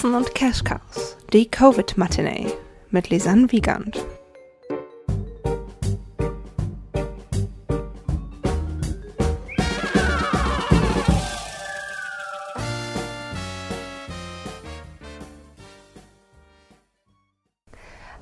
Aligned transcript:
Katzen 0.00 0.14
und 0.14 0.34
Cash 0.34 0.64
Cows, 0.64 1.18
die 1.30 1.50
Covid-Matinee 1.50 2.50
mit 2.88 3.10
Lisanne 3.10 3.52
Wiegand. 3.52 4.02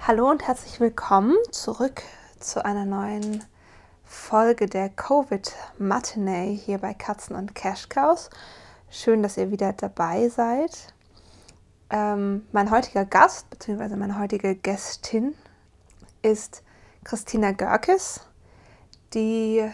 Hallo 0.01 0.29
und 0.29 0.49
herzlich 0.49 0.81
willkommen 0.81 1.37
zurück 1.53 2.03
zu 2.41 2.65
einer 2.65 2.87
neuen 2.87 3.45
Folge 4.03 4.67
der 4.67 4.89
Covid 4.89 5.55
Matinee 5.79 6.57
hier 6.57 6.79
bei 6.79 6.93
Katzen 6.93 7.37
und 7.37 7.55
Cash 7.55 7.89
Cows. 7.89 8.31
Schön, 8.91 9.23
dass 9.23 9.37
ihr 9.37 9.53
wieder 9.53 9.73
dabei 9.75 10.29
seid. 10.29 10.93
Ähm, 11.91 12.47
mein 12.53 12.71
heutiger 12.71 13.05
Gast 13.05 13.49
bzw. 13.51 13.97
meine 13.97 14.19
heutige 14.19 14.55
Gästin 14.55 15.35
ist 16.21 16.63
Christina 17.05 17.53
Görkes, 17.53 18.27
die, 19.15 19.65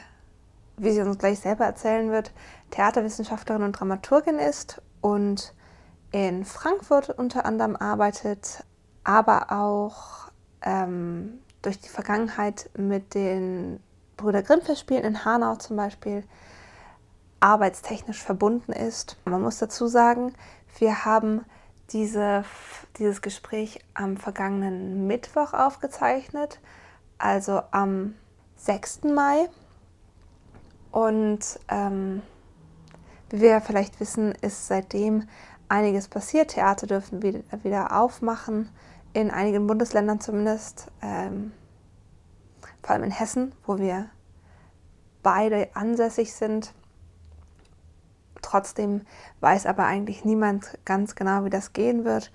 wie 0.77 0.93
sie 0.93 1.01
uns 1.01 1.19
gleich 1.19 1.41
selber 1.41 1.65
erzählen 1.65 2.11
wird, 2.13 2.33
Theaterwissenschaftlerin 2.71 3.65
und 3.65 3.73
Dramaturgin 3.73 4.39
ist 4.39 4.81
und 5.01 5.55
in 6.13 6.45
Frankfurt 6.45 7.11
unter 7.11 7.45
anderem 7.45 7.75
arbeitet, 7.75 8.65
aber 9.03 9.51
auch 9.51 10.31
ähm, 10.63 11.41
durch 11.63 11.81
die 11.81 11.89
Vergangenheit 11.89 12.71
mit 12.77 13.15
den 13.15 13.81
Brüder 14.17 14.43
Grimm-Festspielen 14.43 15.03
in 15.03 15.25
Hanau 15.25 15.57
zum 15.57 15.77
Beispiel 15.77 16.23
arbeitstechnisch 17.41 18.23
verbunden 18.23 18.73
ist. 18.73 19.17
Man 19.25 19.43
muss 19.43 19.59
dazu 19.59 19.89
sagen, 19.89 20.33
wir 20.79 21.05
haben 21.05 21.45
diese, 21.91 22.45
dieses 22.99 23.23
Gespräch 23.23 23.85
am 23.95 24.17
vergangenen 24.17 25.07
Mittwoch 25.07 25.53
aufgezeichnet, 25.53 26.61
also 27.19 27.63
am 27.71 28.15
6. 28.57 29.05
Mai. 29.05 29.49
Und 30.91 31.41
ähm, 31.69 32.23
wie 33.31 33.41
wir 33.41 33.61
vielleicht 33.61 34.01
wissen, 34.01 34.33
ist 34.43 34.69
seitdem 34.69 35.29
einiges 35.69 36.09
passiert. 36.09 36.53
Theater 36.53 36.87
dürfen 36.87 37.23
wieder, 37.23 38.01
aufmachen, 38.01 38.71
in 39.13 39.31
einigen 39.31 39.67
Bundesländern 39.67 40.21
zumindest, 40.21 40.91
ähm, 41.03 41.53
vor 42.83 42.91
allem 42.93 43.05
in 43.05 43.11
Hessen, 43.11 43.53
wo 43.67 43.79
wir 43.79 44.11
beide 45.23 45.75
ansässig 45.75 46.35
sind. 46.35 46.75
Trotzdem 48.55 49.05
weiß 49.41 49.67
aber 49.67 49.85
eigentlich 49.85 50.25
niemand 50.25 50.79
ganz 50.85 51.17
genau, 51.17 51.45
wie 51.45 51.51
das 51.51 51.73
gehen 51.73 52.05
wird. 52.05 52.31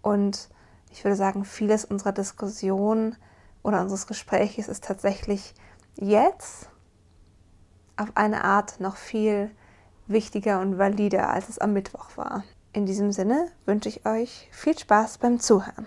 Und 0.00 0.48
ich 0.90 1.04
würde 1.04 1.14
sagen, 1.14 1.44
vieles 1.44 1.84
unserer 1.84 2.12
Diskussion 2.12 3.16
oder 3.62 3.82
unseres 3.82 4.06
Gesprächs 4.06 4.68
ist 4.68 4.84
tatsächlich 4.84 5.52
jetzt 5.94 6.70
auf 7.98 8.08
eine 8.14 8.44
Art 8.44 8.80
noch 8.80 8.96
viel 8.96 9.50
wichtiger 10.06 10.62
und 10.62 10.78
valider, 10.78 11.28
als 11.28 11.50
es 11.50 11.58
am 11.58 11.74
Mittwoch 11.74 12.16
war. 12.16 12.44
In 12.72 12.86
diesem 12.86 13.12
Sinne 13.12 13.48
wünsche 13.66 13.90
ich 13.90 14.06
euch 14.06 14.48
viel 14.50 14.78
Spaß 14.78 15.18
beim 15.18 15.38
Zuhören. 15.38 15.86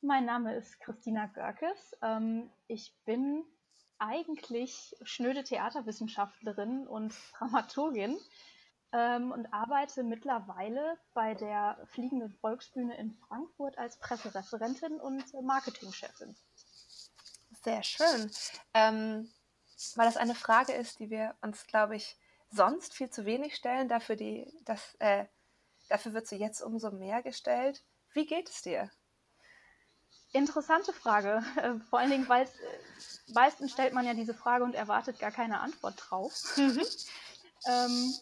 Mein 0.00 0.24
Name 0.24 0.56
ist 0.56 0.80
Christina 0.80 1.26
Görkes. 1.26 1.94
Ähm, 2.00 2.48
ich 2.68 2.96
bin 3.04 3.44
eigentlich 3.98 4.96
schnöde 5.02 5.44
Theaterwissenschaftlerin 5.44 6.86
und 6.86 7.14
Dramaturgin 7.38 8.18
ähm, 8.92 9.32
und 9.32 9.52
arbeite 9.52 10.02
mittlerweile 10.02 10.98
bei 11.14 11.34
der 11.34 11.78
Fliegenden 11.86 12.30
Volksbühne 12.30 12.96
in 12.96 13.14
Frankfurt 13.28 13.76
als 13.78 13.98
Pressereferentin 13.98 15.00
und 15.00 15.24
Marketingchefin. 15.42 16.36
Sehr 17.62 17.82
schön. 17.82 18.30
Ähm, 18.74 19.30
weil 19.94 20.06
das 20.06 20.16
eine 20.16 20.34
Frage 20.34 20.72
ist, 20.72 20.98
die 20.98 21.10
wir 21.10 21.36
uns, 21.40 21.66
glaube 21.66 21.96
ich, 21.96 22.16
sonst 22.50 22.94
viel 22.94 23.10
zu 23.10 23.24
wenig 23.24 23.54
stellen. 23.54 23.88
Dafür, 23.88 24.16
die, 24.16 24.50
das, 24.64 24.94
äh, 24.98 25.26
dafür 25.88 26.14
wird 26.14 26.26
sie 26.26 26.36
jetzt 26.36 26.62
umso 26.62 26.90
mehr 26.90 27.22
gestellt. 27.22 27.84
Wie 28.12 28.26
geht 28.26 28.48
es 28.48 28.62
dir? 28.62 28.90
Interessante 30.32 30.92
Frage. 30.92 31.42
Äh, 31.56 31.80
vor 31.90 31.98
allen 31.98 32.10
Dingen, 32.10 32.28
weil 32.28 32.44
äh, 32.44 32.48
meistens 33.32 33.72
stellt 33.72 33.94
man 33.94 34.06
ja 34.06 34.14
diese 34.14 34.34
Frage 34.34 34.64
und 34.64 34.74
erwartet 34.74 35.18
gar 35.18 35.30
keine 35.30 35.60
Antwort 35.60 35.94
drauf. 35.98 36.34
Mhm. 36.56 36.84
ähm, 37.66 38.14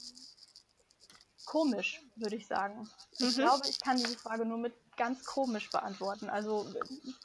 komisch, 1.44 2.02
würde 2.16 2.36
ich 2.36 2.46
sagen. 2.46 2.88
Mhm. 3.18 3.28
Ich 3.28 3.36
glaube, 3.36 3.68
ich 3.68 3.80
kann 3.80 3.96
diese 3.96 4.16
Frage 4.18 4.44
nur 4.44 4.58
mit 4.58 4.74
ganz 4.96 5.24
komisch 5.24 5.70
beantworten. 5.70 6.28
Also 6.28 6.66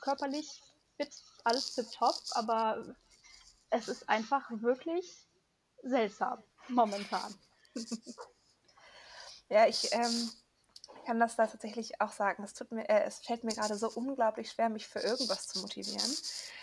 körperlich 0.02 0.62
fit, 0.98 1.14
alles 1.44 1.74
tipptopp, 1.74 2.16
aber 2.32 2.96
es 3.70 3.88
ist 3.88 4.10
einfach 4.10 4.50
wirklich 4.52 5.28
seltsam 5.84 6.44
momentan. 6.68 7.34
ja, 9.50 9.68
ich 9.68 9.92
ähm, 9.92 10.32
kann 11.02 11.20
das 11.20 11.36
da 11.36 11.48
tatsächlich 11.48 12.02
auch 12.02 12.12
sagen. 12.12 12.44
Es, 12.44 12.54
tut 12.54 12.72
mir, 12.72 12.88
äh, 12.90 13.04
es 13.04 13.20
fällt 13.20 13.44
mir 13.44 13.54
gerade 13.54 13.76
so 13.76 13.90
unglaublich 13.90 14.52
schwer, 14.52 14.70
mich 14.70 14.88
für 14.88 15.00
irgendwas 15.00 15.48
zu 15.48 15.60
motivieren. 15.60 16.12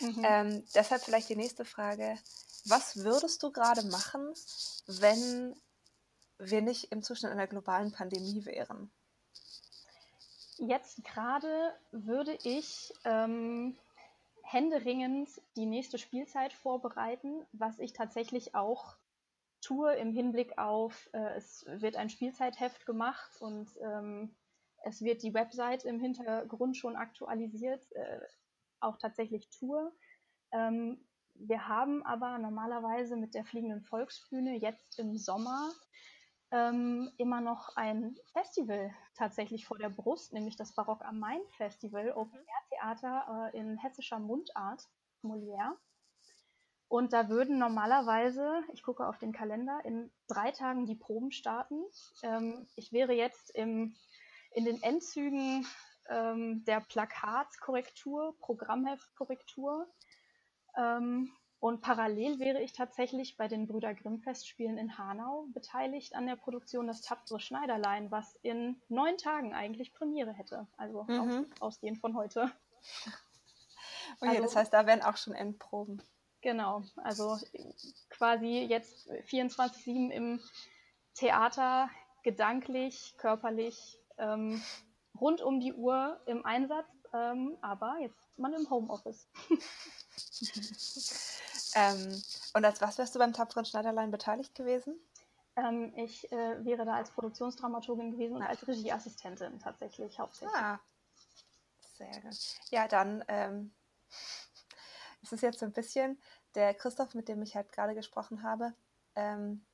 Mhm. 0.01 0.25
Ähm, 0.25 0.65
deshalb 0.75 1.03
vielleicht 1.03 1.29
die 1.29 1.37
nächste 1.37 1.65
Frage. 1.65 2.19
Was 2.65 2.97
würdest 2.97 3.43
du 3.43 3.51
gerade 3.51 3.83
machen, 3.85 4.35
wenn 4.87 5.55
wir 6.39 6.63
nicht 6.63 6.93
im 6.93 7.03
Zustand 7.03 7.33
einer 7.33 7.47
globalen 7.47 7.93
Pandemie 7.93 8.45
wären? 8.45 8.91
Jetzt 10.59 11.05
gerade 11.05 11.75
würde 11.93 12.37
ich 12.43 12.93
ähm, 13.05 13.79
händeringend 14.43 15.29
die 15.57 15.67
nächste 15.67 15.99
Spielzeit 15.99 16.53
vorbereiten, 16.53 17.47
was 17.53 17.79
ich 17.79 17.93
tatsächlich 17.93 18.55
auch 18.55 18.97
tue 19.69 19.95
im 19.97 20.13
Hinblick 20.13 20.57
auf, 20.57 21.11
äh, 21.13 21.37
es 21.37 21.67
wird 21.69 21.97
ein 21.97 22.09
Spielzeitheft 22.09 22.87
gemacht 22.87 23.41
und 23.41 23.69
ähm, 23.83 24.35
es 24.85 25.03
wird 25.03 25.23
die 25.23 25.35
Website 25.35 25.85
im 25.85 26.01
Hintergrund 26.01 26.77
schon 26.77 26.97
aktualisiert, 26.97 27.85
äh, 27.93 28.21
auch 28.81 28.97
tatsächlich 28.97 29.51
tue. 29.51 29.93
Ähm, 30.53 31.07
wir 31.35 31.69
haben 31.69 32.03
aber 32.05 32.39
normalerweise 32.39 33.17
mit 33.17 33.35
der 33.35 33.45
Fliegenden 33.45 33.83
Volksbühne 33.83 34.57
jetzt 34.57 34.99
im 34.99 35.19
Sommer 35.19 35.71
ähm, 36.51 37.13
immer 37.19 37.43
noch 37.43 37.77
ein 37.77 38.17
Festival 38.33 38.91
tatsächlich 39.15 39.67
vor 39.67 39.77
der 39.77 39.91
Brust, 39.91 40.33
nämlich 40.33 40.57
das 40.57 40.75
Barock 40.75 41.05
am 41.05 41.19
Main 41.19 41.43
Festival, 41.59 42.13
Open 42.13 42.39
Air 42.39 42.69
Theater 42.71 43.51
äh, 43.53 43.59
in 43.59 43.77
hessischer 43.77 44.19
Mundart, 44.19 44.89
Molière. 45.23 45.77
Und 46.89 47.13
da 47.13 47.29
würden 47.29 47.59
normalerweise, 47.59 48.63
ich 48.73 48.83
gucke 48.83 49.07
auf 49.07 49.19
den 49.19 49.33
Kalender, 49.33 49.79
in 49.85 50.11
drei 50.27 50.53
Tagen 50.53 50.87
die 50.87 50.95
Proben 50.95 51.33
starten. 51.33 51.85
Ähm, 52.23 52.67
ich 52.77 52.93
wäre 52.93 53.13
jetzt 53.13 53.51
im, 53.51 53.95
in 54.53 54.65
den 54.65 54.83
Endzügen 54.83 55.67
ähm, 56.09 56.65
der 56.65 56.81
Plakatskorrektur, 56.81 58.35
Programmheftkorrektur. 58.41 59.87
Ähm, 60.77 61.31
und 61.61 61.83
parallel 61.83 62.39
wäre 62.39 62.63
ich 62.63 62.73
tatsächlich 62.73 63.37
bei 63.37 63.49
den 63.49 63.67
Brüder 63.67 63.93
Grimm 63.93 64.21
Festspielen 64.21 64.79
in 64.79 64.97
Hanau 64.97 65.49
beteiligt 65.53 66.15
an 66.15 66.27
der 66.27 66.37
Produktion 66.37 66.87
Das 66.87 67.03
tapfere 67.03 67.41
Schneiderlein, 67.41 68.11
was 68.11 68.37
in 68.43 68.81
neun 68.89 69.19
Tagen 69.19 69.55
eigentlich 69.55 69.93
Premiere 69.93 70.33
hätte. 70.33 70.69
Also 70.77 71.03
mhm. 71.03 71.19
aus, 71.21 71.61
ausgehend 71.61 71.99
von 71.99 72.17
heute. 72.17 72.51
Okay, 74.21 74.31
also, 74.31 74.43
das 74.43 74.57
heißt, 74.57 74.73
da 74.73 74.87
wären 74.87 75.03
auch 75.03 75.17
schon 75.19 75.35
Endproben. 75.35 76.03
Genau, 76.41 76.85
also 76.97 77.39
quasi 78.11 78.67
jetzt 78.69 79.11
24-7 79.11 80.11
im 80.11 80.41
Theater, 81.15 81.91
gedanklich, 82.23 83.15
körperlich, 83.17 83.99
ähm, 84.19 84.63
rund 85.21 85.43
um 85.43 85.59
die 85.59 85.73
Uhr 85.73 86.21
im 86.27 86.45
Einsatz, 86.45 86.87
ähm, 87.13 87.59
aber 87.61 87.99
jetzt 88.01 88.21
man 88.37 88.53
im 88.53 88.71
Homeoffice. 88.71 89.27
ähm, 91.75 92.23
und 92.55 92.65
als 92.65 92.81
was 92.81 92.99
wärst 92.99 93.15
du 93.15 93.19
beim 93.19 93.33
Tapferen 93.33 93.65
Schneiderlein 93.65 94.13
beteiligt 94.13 94.55
gewesen? 94.55 94.97
Ähm, 95.57 95.93
ich 95.97 96.31
äh, 96.31 96.65
wäre 96.65 96.85
da 96.85 96.95
als 96.95 97.11
Produktionsdramaturgin 97.11 98.13
gewesen 98.13 98.37
und 98.37 98.43
als 98.43 98.67
Regieassistentin 98.69 99.59
tatsächlich 99.59 100.21
hauptsächlich. 100.21 100.57
Ah, 100.57 100.79
sehr 101.97 102.21
gut. 102.21 102.37
Ja, 102.71 102.87
dann 102.87 103.25
ähm, 103.27 103.73
es 105.23 105.33
ist 105.33 105.43
jetzt 105.43 105.61
so 105.61 105.67
ein 105.67 105.73
bisschen 105.73 106.21
der 106.55 106.75
Christoph, 106.75 107.15
mit 107.15 107.29
dem 107.29 107.43
ich 107.43 107.57
halt 107.57 107.73
gerade 107.73 107.95
gesprochen 107.95 108.43
habe, 108.43 108.75
ähm, 109.15 109.65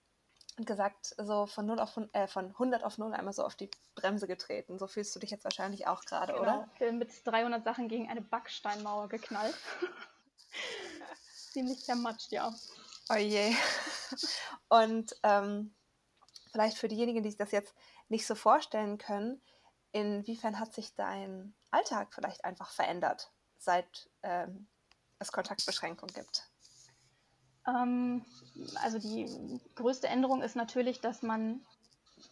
gesagt, 0.56 1.14
so 1.18 1.46
von 1.46 1.66
0 1.66 1.80
auf 1.80 1.98
äh, 2.12 2.28
von 2.28 2.46
100 2.46 2.84
auf 2.84 2.98
0 2.98 3.12
einmal 3.12 3.34
so 3.34 3.44
auf 3.44 3.56
die 3.56 3.70
Bremse 3.94 4.26
getreten. 4.26 4.78
So 4.78 4.86
fühlst 4.86 5.14
du 5.14 5.18
dich 5.18 5.30
jetzt 5.30 5.44
wahrscheinlich 5.44 5.86
auch 5.86 6.04
gerade, 6.04 6.32
genau. 6.32 6.66
oder? 6.78 6.92
Mit 6.92 7.10
300 7.24 7.64
Sachen 7.64 7.88
gegen 7.88 8.08
eine 8.08 8.22
Backsteinmauer 8.22 9.08
geknallt. 9.08 9.54
Ziemlich 11.52 11.84
zermatscht, 11.84 12.30
ja. 12.30 12.54
Oh 13.10 13.16
je. 13.16 13.54
Und 14.68 15.16
ähm, 15.22 15.74
vielleicht 16.52 16.78
für 16.78 16.88
diejenigen, 16.88 17.22
die 17.22 17.30
sich 17.30 17.38
das 17.38 17.50
jetzt 17.50 17.74
nicht 18.08 18.26
so 18.26 18.34
vorstellen 18.34 18.98
können, 18.98 19.42
inwiefern 19.92 20.58
hat 20.60 20.72
sich 20.72 20.94
dein 20.94 21.54
Alltag 21.70 22.14
vielleicht 22.14 22.44
einfach 22.44 22.70
verändert, 22.70 23.32
seit 23.58 24.08
ähm, 24.22 24.68
es 25.18 25.32
Kontaktbeschränkungen 25.32 26.14
gibt? 26.14 26.48
Ähm, 27.66 28.24
also 28.82 28.98
die 28.98 29.60
größte 29.74 30.08
Änderung 30.08 30.42
ist 30.42 30.56
natürlich, 30.56 31.00
dass 31.00 31.22
man 31.22 31.64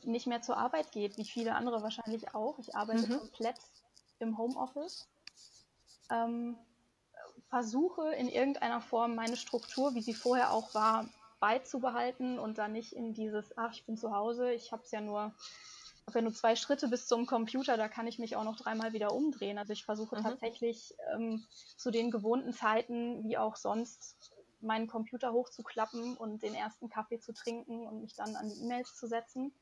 nicht 0.05 0.26
mehr 0.26 0.43
zur 0.43 0.56
Arbeit 0.56 0.93
geht, 0.93 1.17
wie 1.17 1.25
viele 1.25 1.55
andere 1.55 1.82
wahrscheinlich 1.82 2.34
auch. 2.34 2.58
Ich 2.58 2.75
arbeite 2.75 3.06
mhm. 3.06 3.19
komplett 3.19 3.56
im 4.19 4.38
Homeoffice. 4.38 5.08
Ähm, 6.11 6.56
versuche 7.49 8.12
in 8.14 8.29
irgendeiner 8.29 8.81
Form 8.81 9.14
meine 9.14 9.37
Struktur, 9.37 9.94
wie 9.94 10.02
sie 10.02 10.14
vorher 10.14 10.52
auch 10.52 10.75
war, 10.75 11.08
beizubehalten 11.40 12.38
und 12.38 12.58
dann 12.58 12.73
nicht 12.73 12.93
in 12.93 13.14
dieses, 13.14 13.56
ach, 13.58 13.73
ich 13.73 13.84
bin 13.84 13.96
zu 13.96 14.14
Hause, 14.14 14.52
ich 14.52 14.73
habe 14.73 14.82
es 14.84 14.90
ja 14.90 15.00
nur, 15.00 15.34
habe 16.07 16.19
ja 16.19 16.23
nur 16.23 16.35
zwei 16.35 16.57
Schritte 16.57 16.89
bis 16.89 17.07
zum 17.07 17.27
Computer, 17.27 17.77
da 17.77 17.89
kann 17.89 18.07
ich 18.07 18.19
mich 18.19 18.37
auch 18.37 18.45
noch 18.45 18.57
dreimal 18.57 18.93
wieder 18.93 19.13
umdrehen. 19.13 19.59
Also 19.59 19.73
ich 19.73 19.85
versuche 19.85 20.19
mhm. 20.19 20.23
tatsächlich 20.23 20.95
ähm, 21.15 21.45
zu 21.77 21.91
den 21.91 22.11
gewohnten 22.11 22.53
Zeiten, 22.53 23.25
wie 23.25 23.39
auch 23.39 23.57
sonst, 23.57 24.33
meinen 24.61 24.87
Computer 24.87 25.33
hochzuklappen 25.33 26.17
und 26.17 26.43
den 26.43 26.55
ersten 26.55 26.89
Kaffee 26.89 27.19
zu 27.19 27.33
trinken 27.33 27.87
und 27.87 28.01
mich 28.01 28.15
dann 28.15 28.37
an 28.37 28.49
die 28.49 28.63
E-Mails 28.63 28.95
zu 28.95 29.09
setzen, 29.09 29.53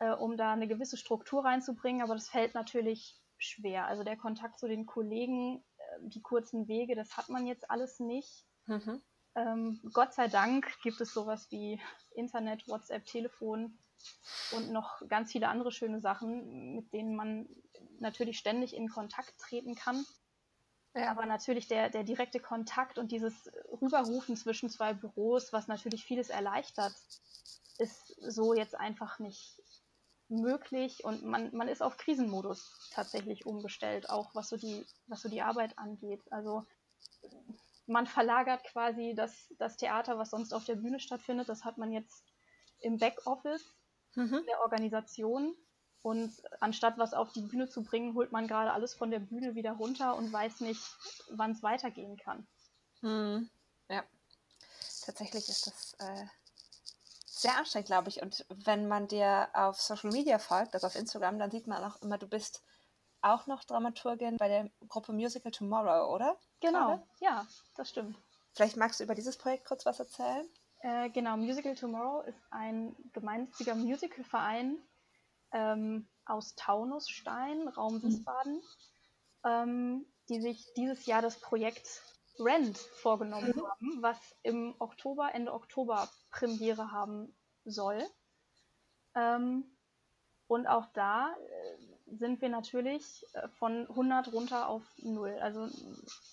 äh, 0.00 0.10
um 0.10 0.36
da 0.36 0.52
eine 0.52 0.66
gewisse 0.66 0.96
Struktur 0.96 1.44
reinzubringen. 1.44 2.02
Aber 2.02 2.14
das 2.14 2.28
fällt 2.28 2.54
natürlich 2.54 3.16
schwer. 3.38 3.86
Also 3.86 4.02
der 4.02 4.16
Kontakt 4.16 4.58
zu 4.58 4.66
den 4.66 4.86
Kollegen, 4.86 5.64
äh, 5.76 5.82
die 6.08 6.22
kurzen 6.22 6.66
Wege, 6.68 6.96
das 6.96 7.16
hat 7.16 7.28
man 7.28 7.46
jetzt 7.46 7.70
alles 7.70 8.00
nicht. 8.00 8.44
Mhm. 8.66 9.02
Ähm, 9.36 9.80
Gott 9.92 10.14
sei 10.14 10.28
Dank 10.28 10.66
gibt 10.82 11.00
es 11.00 11.12
sowas 11.12 11.46
wie 11.50 11.80
Internet, 12.14 12.66
WhatsApp, 12.66 13.04
Telefon 13.04 13.78
und 14.52 14.70
noch 14.70 15.02
ganz 15.08 15.32
viele 15.32 15.48
andere 15.48 15.72
schöne 15.72 16.00
Sachen, 16.00 16.74
mit 16.74 16.92
denen 16.92 17.16
man 17.16 17.48
natürlich 17.98 18.38
ständig 18.38 18.74
in 18.74 18.88
Kontakt 18.88 19.38
treten 19.38 19.74
kann. 19.74 20.04
Ja. 20.94 21.10
Aber 21.10 21.26
natürlich 21.26 21.68
der, 21.68 21.90
der 21.90 22.04
direkte 22.04 22.40
Kontakt 22.40 22.98
und 22.98 23.12
dieses 23.12 23.50
Rüberrufen 23.80 24.36
zwischen 24.36 24.70
zwei 24.70 24.94
Büros, 24.94 25.52
was 25.52 25.68
natürlich 25.68 26.04
vieles 26.04 26.30
erleichtert, 26.30 26.94
ist 27.78 28.16
so 28.20 28.54
jetzt 28.54 28.74
einfach 28.74 29.18
nicht 29.18 29.60
möglich 30.28 31.04
und 31.04 31.24
man, 31.24 31.54
man 31.54 31.68
ist 31.68 31.82
auf 31.82 31.98
Krisenmodus 31.98 32.90
tatsächlich 32.92 33.46
umgestellt, 33.46 34.10
auch 34.10 34.34
was 34.34 34.48
so 34.48 34.56
die, 34.56 34.84
was 35.06 35.22
so 35.22 35.28
die 35.28 35.42
Arbeit 35.42 35.78
angeht. 35.78 36.22
Also 36.32 36.66
man 37.86 38.06
verlagert 38.06 38.64
quasi 38.64 39.14
das, 39.14 39.52
das 39.58 39.76
Theater, 39.76 40.18
was 40.18 40.30
sonst 40.30 40.52
auf 40.52 40.64
der 40.64 40.76
Bühne 40.76 40.98
stattfindet, 40.98 41.48
das 41.48 41.64
hat 41.64 41.78
man 41.78 41.92
jetzt 41.92 42.24
im 42.80 42.98
Backoffice 42.98 43.64
mhm. 44.16 44.44
der 44.46 44.60
Organisation. 44.60 45.54
Und 46.02 46.32
anstatt 46.60 46.98
was 46.98 47.14
auf 47.14 47.32
die 47.32 47.40
Bühne 47.40 47.68
zu 47.68 47.82
bringen, 47.82 48.14
holt 48.14 48.30
man 48.30 48.46
gerade 48.46 48.72
alles 48.72 48.94
von 48.94 49.10
der 49.10 49.18
Bühne 49.18 49.54
wieder 49.54 49.72
runter 49.72 50.16
und 50.16 50.32
weiß 50.32 50.60
nicht, 50.60 50.80
wann 51.30 51.52
es 51.52 51.62
weitergehen 51.62 52.16
kann. 52.16 52.46
Mhm. 53.00 53.50
Ja, 53.88 54.04
tatsächlich 55.04 55.48
ist 55.48 55.66
das 55.66 55.94
äh, 55.98 56.26
sehr 57.26 57.56
anstrengend, 57.56 57.86
glaube 57.86 58.08
ich. 58.08 58.22
Und 58.22 58.46
wenn 58.48 58.88
man 58.88 59.08
dir 59.08 59.48
auf 59.52 59.80
Social 59.80 60.10
Media 60.10 60.38
folgt, 60.38 60.74
also 60.74 60.86
auf 60.86 60.96
Instagram, 60.96 61.38
dann 61.38 61.50
sieht 61.50 61.66
man 61.66 61.82
auch 61.84 62.00
immer, 62.02 62.18
du 62.18 62.28
bist 62.28 62.62
auch 63.20 63.46
noch 63.46 63.64
Dramaturgin 63.64 64.36
bei 64.36 64.48
der 64.48 64.70
Gruppe 64.88 65.12
Musical 65.12 65.50
Tomorrow, 65.50 66.14
oder? 66.14 66.36
Genau, 66.60 66.88
Gerade? 66.88 67.06
ja, 67.20 67.46
das 67.74 67.90
stimmt. 67.90 68.16
Vielleicht 68.52 68.76
magst 68.76 69.00
du 69.00 69.04
über 69.04 69.14
dieses 69.14 69.36
Projekt 69.36 69.66
kurz 69.66 69.84
was 69.84 69.98
erzählen? 69.98 70.48
Äh, 70.86 71.10
genau, 71.10 71.36
Musical 71.36 71.74
Tomorrow 71.74 72.20
ist 72.28 72.40
ein 72.52 72.94
gemeinnütziger 73.12 73.74
Musicalverein 73.74 74.78
ähm, 75.50 76.08
aus 76.24 76.54
Taunusstein, 76.54 77.66
Raum 77.66 77.94
mhm. 77.94 78.02
Wiesbaden, 78.04 78.54
mhm. 78.54 78.62
ähm, 79.44 80.06
die 80.28 80.40
sich 80.40 80.64
dieses 80.76 81.04
Jahr 81.06 81.22
das 81.22 81.40
Projekt 81.40 82.02
Rent 82.38 82.78
vorgenommen 82.78 83.52
mhm. 83.56 83.66
haben, 83.66 84.02
was 84.02 84.36
im 84.44 84.76
Oktober, 84.78 85.34
Ende 85.34 85.52
Oktober 85.52 86.08
Premiere 86.30 86.92
haben 86.92 87.36
soll. 87.64 88.00
Ähm, 89.16 89.64
und 90.46 90.68
auch 90.68 90.86
da 90.92 91.34
äh, 91.34 91.85
sind 92.06 92.40
wir 92.40 92.48
natürlich 92.48 93.24
äh, 93.34 93.48
von 93.48 93.88
100 93.88 94.32
runter 94.32 94.68
auf 94.68 94.82
0. 94.98 95.38
Also 95.40 95.68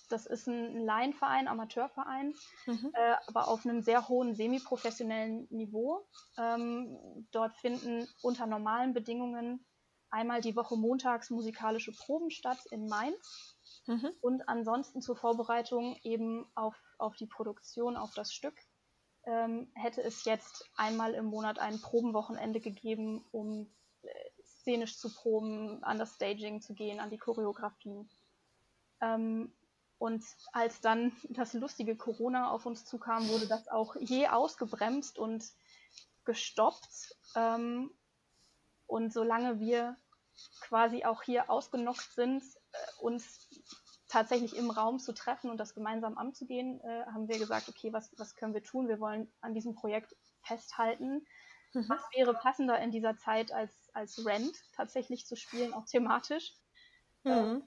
das 0.08 0.26
ist 0.26 0.46
ein 0.46 0.84
Laienverein, 0.84 1.48
Amateurverein, 1.48 2.34
mhm. 2.66 2.90
äh, 2.94 3.14
aber 3.26 3.48
auf 3.48 3.64
einem 3.64 3.82
sehr 3.82 4.08
hohen 4.08 4.34
semiprofessionellen 4.34 5.46
Niveau. 5.50 6.06
Ähm, 6.38 7.26
dort 7.32 7.56
finden 7.56 8.06
unter 8.22 8.46
normalen 8.46 8.92
Bedingungen 8.92 9.64
einmal 10.10 10.40
die 10.40 10.54
Woche 10.54 10.76
montags 10.76 11.30
musikalische 11.30 11.92
Proben 11.92 12.30
statt 12.30 12.58
in 12.70 12.86
Mainz 12.86 13.54
Mhm. 13.86 14.12
Und 14.20 14.48
ansonsten 14.48 15.02
zur 15.02 15.16
Vorbereitung 15.16 15.96
eben 16.02 16.46
auf, 16.54 16.76
auf 16.98 17.16
die 17.16 17.26
Produktion, 17.26 17.96
auf 17.96 18.14
das 18.14 18.32
Stück, 18.32 18.54
ähm, 19.26 19.70
hätte 19.74 20.02
es 20.02 20.24
jetzt 20.24 20.70
einmal 20.76 21.14
im 21.14 21.26
Monat 21.26 21.58
ein 21.58 21.80
Probenwochenende 21.80 22.60
gegeben, 22.60 23.24
um 23.30 23.70
szenisch 24.64 24.98
zu 24.98 25.12
proben, 25.12 25.84
an 25.84 25.98
das 25.98 26.14
Staging 26.14 26.60
zu 26.62 26.74
gehen, 26.74 26.98
an 26.98 27.10
die 27.10 27.18
Choreografien. 27.18 28.08
Ähm, 29.00 29.52
und 29.98 30.24
als 30.52 30.80
dann 30.80 31.12
das 31.28 31.52
lustige 31.52 31.96
Corona 31.96 32.50
auf 32.50 32.66
uns 32.66 32.84
zukam, 32.84 33.28
wurde 33.28 33.46
das 33.46 33.68
auch 33.68 33.94
je 33.96 34.26
ausgebremst 34.28 35.18
und 35.18 35.44
gestoppt. 36.24 37.14
Ähm, 37.36 37.90
und 38.86 39.12
solange 39.12 39.60
wir 39.60 39.96
quasi 40.62 41.04
auch 41.04 41.22
hier 41.22 41.50
ausgenockt 41.50 42.12
sind, 42.14 42.42
äh, 42.42 42.76
uns 43.00 43.48
tatsächlich 44.08 44.56
im 44.56 44.70
Raum 44.70 44.98
zu 44.98 45.12
treffen 45.12 45.50
und 45.50 45.58
das 45.58 45.74
gemeinsam 45.74 46.16
anzugehen, 46.16 46.80
äh, 46.80 47.04
haben 47.06 47.28
wir 47.28 47.38
gesagt, 47.38 47.68
okay, 47.68 47.92
was, 47.92 48.12
was 48.16 48.34
können 48.34 48.54
wir 48.54 48.62
tun? 48.62 48.88
Wir 48.88 49.00
wollen 49.00 49.30
an 49.40 49.54
diesem 49.54 49.74
Projekt 49.74 50.14
festhalten. 50.42 51.26
Mhm. 51.72 51.88
Was 51.88 52.02
wäre 52.14 52.34
passender 52.34 52.78
in 52.78 52.90
dieser 52.90 53.16
Zeit 53.16 53.52
als, 53.52 53.83
als 53.94 54.24
Rent 54.24 54.56
tatsächlich 54.74 55.26
zu 55.26 55.36
spielen, 55.36 55.72
auch 55.72 55.86
thematisch? 55.86 56.54
Mhm. 57.24 57.30
Äh, 57.30 57.60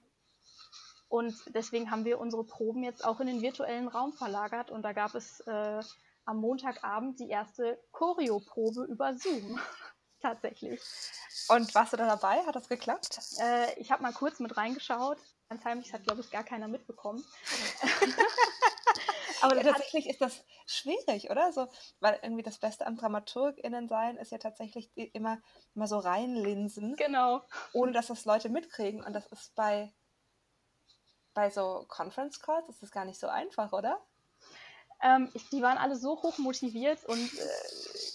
und 1.10 1.36
deswegen 1.48 1.90
haben 1.90 2.06
wir 2.06 2.20
unsere 2.20 2.44
Proben 2.44 2.84
jetzt 2.84 3.06
auch 3.06 3.20
in 3.20 3.28
den 3.28 3.42
virtuellen 3.42 3.88
Raum 3.88 4.14
verlagert 4.14 4.72
und 4.72 4.84
da 4.84 4.94
gab 4.94 5.16
es 5.16 5.40
äh, 5.42 5.82
am 6.26 6.38
Montagabend 6.38 7.20
die 7.20 7.30
erste 7.30 7.82
Choreo-Probe 7.92 8.84
über 8.84 9.16
Zoom. 9.16 9.60
tatsächlich. 10.22 10.82
Und 11.50 11.74
warst 11.76 11.94
du 11.94 11.98
da 11.98 12.08
dabei? 12.08 12.44
Hat 12.46 12.56
das 12.56 12.68
geklappt? 12.68 13.20
Äh, 13.40 13.80
ich 13.80 13.92
habe 13.92 14.04
mal 14.04 14.14
kurz 14.14 14.40
mit 14.40 14.58
reingeschaut. 14.58 15.18
Ganz 15.50 15.64
heimlich 15.64 15.94
hat, 15.94 16.04
glaube 16.04 16.22
ich, 16.22 16.30
gar 16.30 16.44
keiner 16.44 16.68
mitbekommen. 16.68 17.24
Aber 19.42 19.60
tatsächlich 19.62 20.08
ist 20.08 20.22
das 20.22 20.44
schwierig, 20.66 21.30
oder? 21.30 21.52
So, 21.52 21.68
weil 22.00 22.20
irgendwie 22.22 22.44
das 22.44 22.58
Beste 22.58 22.86
am 22.86 22.98
DramaturgInnen 22.98 23.88
sein 23.88 24.18
ist 24.18 24.32
ja 24.32 24.38
tatsächlich 24.38 24.92
immer, 25.14 25.40
immer 25.76 25.88
so 25.88 26.00
reinlinsen. 26.00 26.96
Genau. 26.96 27.44
Ohne 27.74 27.92
dass 27.92 28.08
das 28.08 28.26
Leute 28.26 28.50
mitkriegen. 28.50 29.04
Und 29.04 29.14
das 29.14 29.28
ist 29.28 29.56
bei, 29.56 29.94
bei 31.34 31.50
so 31.50 31.86
Conference 31.88 32.40
Calls 32.40 32.70
ist 32.70 32.82
das 32.82 32.92
gar 32.92 33.06
nicht 33.06 33.20
so 33.20 33.28
einfach, 33.28 33.74
oder? 33.74 34.02
Ähm, 35.02 35.30
ich, 35.34 35.50
die 35.50 35.62
waren 35.62 35.78
alle 35.78 35.96
so 35.96 36.22
hoch 36.22 36.38
motiviert 36.40 37.06
und 37.06 37.32
äh, 37.38 38.08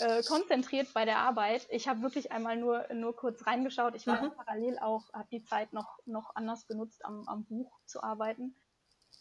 äh, 0.00 0.22
konzentriert 0.22 0.92
bei 0.92 1.04
der 1.04 1.18
Arbeit. 1.18 1.66
Ich 1.70 1.88
habe 1.88 2.02
wirklich 2.02 2.32
einmal 2.32 2.56
nur, 2.56 2.86
nur 2.92 3.16
kurz 3.16 3.46
reingeschaut. 3.46 3.94
Ich 3.94 4.06
war 4.06 4.22
mhm. 4.22 4.32
parallel 4.32 4.78
auch, 4.78 5.12
habe 5.12 5.28
die 5.32 5.42
Zeit 5.42 5.72
noch, 5.72 5.98
noch 6.04 6.34
anders 6.36 6.66
genutzt, 6.66 7.04
am, 7.04 7.26
am 7.28 7.44
Buch 7.44 7.72
zu 7.86 8.02
arbeiten. 8.02 8.54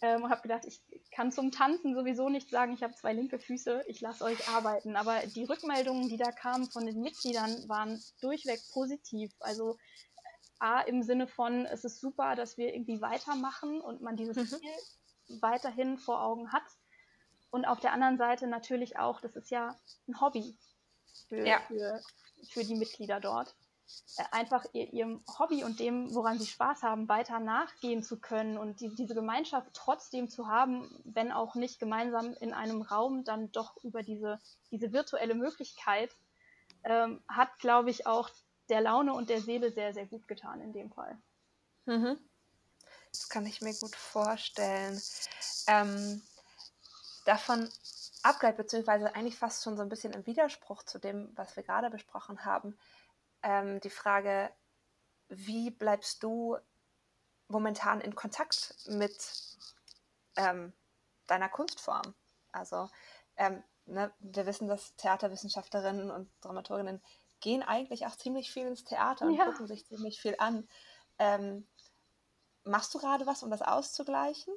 Ähm, 0.01 0.23
und 0.23 0.29
habe 0.29 0.41
gedacht, 0.41 0.65
ich 0.65 0.81
kann 1.11 1.31
zum 1.31 1.51
Tanzen 1.51 1.93
sowieso 1.93 2.29
nicht 2.29 2.49
sagen, 2.49 2.73
ich 2.73 2.83
habe 2.83 2.95
zwei 2.95 3.13
linke 3.13 3.37
Füße, 3.37 3.83
ich 3.87 3.99
lasse 3.99 4.23
euch 4.23 4.47
arbeiten. 4.47 4.95
Aber 4.95 5.19
die 5.27 5.43
Rückmeldungen, 5.43 6.07
die 6.07 6.17
da 6.17 6.31
kamen 6.31 6.69
von 6.69 6.85
den 6.85 7.01
Mitgliedern, 7.01 7.67
waren 7.67 8.01
durchweg 8.21 8.61
positiv. 8.71 9.31
Also 9.39 9.77
A, 10.59 10.81
im 10.81 11.03
Sinne 11.03 11.27
von, 11.27 11.65
es 11.65 11.83
ist 11.83 11.99
super, 11.99 12.35
dass 12.35 12.57
wir 12.57 12.73
irgendwie 12.73 13.01
weitermachen 13.01 13.81
und 13.81 14.01
man 14.01 14.15
dieses 14.15 14.37
mhm. 14.37 14.57
Ziel 14.57 15.41
weiterhin 15.41 15.97
vor 15.97 16.21
Augen 16.21 16.51
hat. 16.51 16.63
Und 17.51 17.65
auf 17.65 17.79
der 17.79 17.93
anderen 17.93 18.17
Seite 18.17 18.47
natürlich 18.47 18.97
auch, 18.97 19.21
das 19.21 19.35
ist 19.35 19.51
ja 19.51 19.75
ein 20.07 20.21
Hobby 20.21 20.57
für, 21.27 21.45
ja. 21.45 21.59
für, 21.67 22.01
für 22.49 22.63
die 22.63 22.75
Mitglieder 22.75 23.19
dort. 23.19 23.55
Äh, 24.17 24.24
einfach 24.31 24.65
ihr, 24.74 24.91
ihrem 24.93 25.24
Hobby 25.38 25.63
und 25.63 25.79
dem, 25.79 26.13
woran 26.13 26.39
sie 26.39 26.48
Spaß 26.48 26.84
haben, 26.84 27.08
weiter 27.08 27.39
nachgehen 27.39 28.03
zu 28.03 28.19
können 28.19 28.58
und 28.58 28.81
die, 28.81 28.93
diese 28.96 29.15
Gemeinschaft 29.15 29.69
trotzdem 29.74 30.29
zu 30.29 30.48
haben, 30.48 30.89
wenn 31.05 31.31
auch 31.31 31.55
nicht 31.55 31.79
gemeinsam 31.79 32.34
in 32.39 32.53
einem 32.53 32.81
Raum, 32.81 33.24
dann 33.24 33.51
doch 33.51 33.77
über 33.84 34.03
diese, 34.03 34.39
diese 34.72 34.91
virtuelle 34.91 35.36
Möglichkeit, 35.36 36.15
ähm, 36.84 37.24
hat, 37.27 37.60
glaube 37.60 37.89
ich, 37.89 38.08
auch 38.08 38.29
der 38.69 38.81
Laune 38.81 39.13
und 39.13 39.29
der 39.29 39.41
Seele 39.41 39.72
sehr, 39.72 39.93
sehr 39.93 40.05
gut 40.05 40.27
getan 40.27 40.62
in 40.62 40.74
dem 40.74 40.91
Fall. 40.91 41.17
Mhm. 41.86 42.17
Das 43.12 43.29
kann 43.29 43.46
ich 43.46 43.62
mir 43.62 43.74
gut 43.74 43.96
vorstellen. 43.96 45.01
Ähm, 45.67 46.22
davon 47.25 47.69
abgleitet, 48.24 48.58
beziehungsweise 48.58 49.15
eigentlich 49.15 49.38
fast 49.38 49.63
schon 49.63 49.77
so 49.77 49.84
ein 49.84 49.89
bisschen 49.89 50.13
im 50.13 50.25
Widerspruch 50.25 50.84
zu 50.84 51.00
dem, 51.00 51.31
was 51.36 51.55
wir 51.55 51.63
gerade 51.63 51.89
besprochen 51.89 52.46
haben, 52.46 52.77
ähm, 53.43 53.79
die 53.81 53.89
Frage, 53.89 54.51
wie 55.29 55.72
bleibst 55.72 56.24
du 56.24 56.58
momentan 57.48 58.01
in 58.01 58.15
Kontakt 58.15 58.75
mit 58.88 59.17
ähm, 60.36 60.74
deiner 61.27 61.50
Kunstform? 61.50 62.13
Also 62.51 62.89
ähm, 63.38 63.63
ne, 63.86 64.12
wir 64.19 64.46
wissen, 64.46 64.67
dass 64.67 64.96
Theaterwissenschaftlerinnen 64.96 66.12
und 66.12 66.29
Dramaturginnen 66.41 67.01
gehen 67.39 67.63
eigentlich 67.63 68.05
auch 68.05 68.15
ziemlich 68.15 68.51
viel 68.51 68.67
ins 68.67 68.84
Theater 68.84 69.25
und 69.25 69.36
ja. 69.36 69.46
gucken 69.46 69.67
sich 69.67 69.86
ziemlich 69.86 70.19
viel 70.22 70.36
an. 70.39 70.67
Ähm, 71.17 71.67
machst 72.63 72.93
du 72.93 73.00
gerade 73.00 73.25
was, 73.25 73.43
um 73.43 73.50
das 73.50 73.62
auszugleichen? 73.62 74.53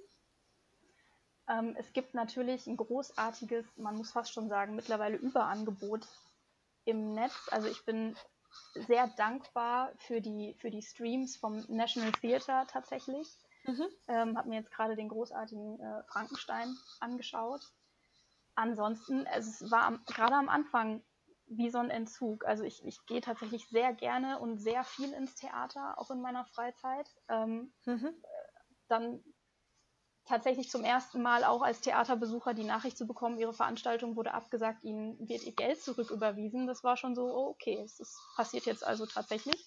Ähm, 1.49 1.77
es 1.79 1.93
gibt 1.93 2.15
natürlich 2.15 2.67
ein 2.67 2.77
großartiges, 2.77 3.67
man 3.77 3.97
muss 3.97 4.13
fast 4.13 4.33
schon 4.33 4.49
sagen, 4.49 4.75
mittlerweile 4.75 5.17
Überangebot 5.17 6.07
im 6.85 7.15
Netz. 7.15 7.49
Also 7.51 7.69
ich 7.69 7.85
bin 7.85 8.17
sehr 8.75 9.09
dankbar 9.17 9.93
für 9.99 10.21
die, 10.21 10.55
für 10.55 10.71
die 10.71 10.83
Streams 10.83 11.37
vom 11.37 11.65
National 11.69 12.13
Theatre 12.13 12.67
tatsächlich. 12.69 13.29
Mhm. 13.65 13.87
Ähm, 14.09 14.37
habe 14.37 14.49
mir 14.49 14.57
jetzt 14.57 14.73
gerade 14.73 14.97
den 14.97 15.09
großartigen 15.09 15.79
äh, 15.81 16.03
Frankenstein 16.05 16.77
angeschaut. 17.01 17.63
Ansonsten, 18.55 19.27
es 19.27 19.71
war 19.71 19.85
am, 19.85 20.05
gerade 20.07 20.35
am 20.35 20.49
Anfang 20.49 21.03
wie 21.47 21.71
so 21.71 21.79
ein 21.79 21.91
Entzug. 21.91 22.45
Also 22.45 22.65
ich, 22.65 22.85
ich 22.85 23.05
gehe 23.07 23.21
tatsächlich 23.21 23.69
sehr 23.69 23.93
gerne 23.93 24.39
und 24.39 24.59
sehr 24.59 24.85
viel 24.85 25.13
ins 25.13 25.35
Theater, 25.35 25.99
auch 25.99 26.11
in 26.11 26.21
meiner 26.21 26.45
Freizeit. 26.47 27.09
Ähm, 27.29 27.73
mhm. 27.85 28.15
Dann 28.89 29.23
tatsächlich 30.25 30.71
zum 30.71 30.85
ersten 30.85 31.23
Mal 31.23 31.45
auch 31.45 31.63
als 31.63 31.81
Theaterbesucher 31.81 32.55
die 32.55 32.65
Nachricht 32.65 32.97
zu 32.97 33.07
bekommen, 33.07 33.39
ihre 33.39 33.53
Veranstaltung 33.53 34.17
wurde 34.17 34.35
abgesagt, 34.35 34.85
ihnen 34.85 35.19
wird 35.29 35.45
ihr 35.45 35.55
Geld 35.55 35.81
zurücküberwiesen. 35.83 36.67
Das 36.67 36.85
war 36.85 36.97
schon 36.97 37.15
so, 37.15 37.25
oh, 37.25 37.49
okay, 37.51 37.81
es 37.85 37.99
ist, 37.99 38.17
passiert 38.37 38.67
jetzt 38.67 38.85
also 38.85 39.07
tatsächlich. 39.07 39.67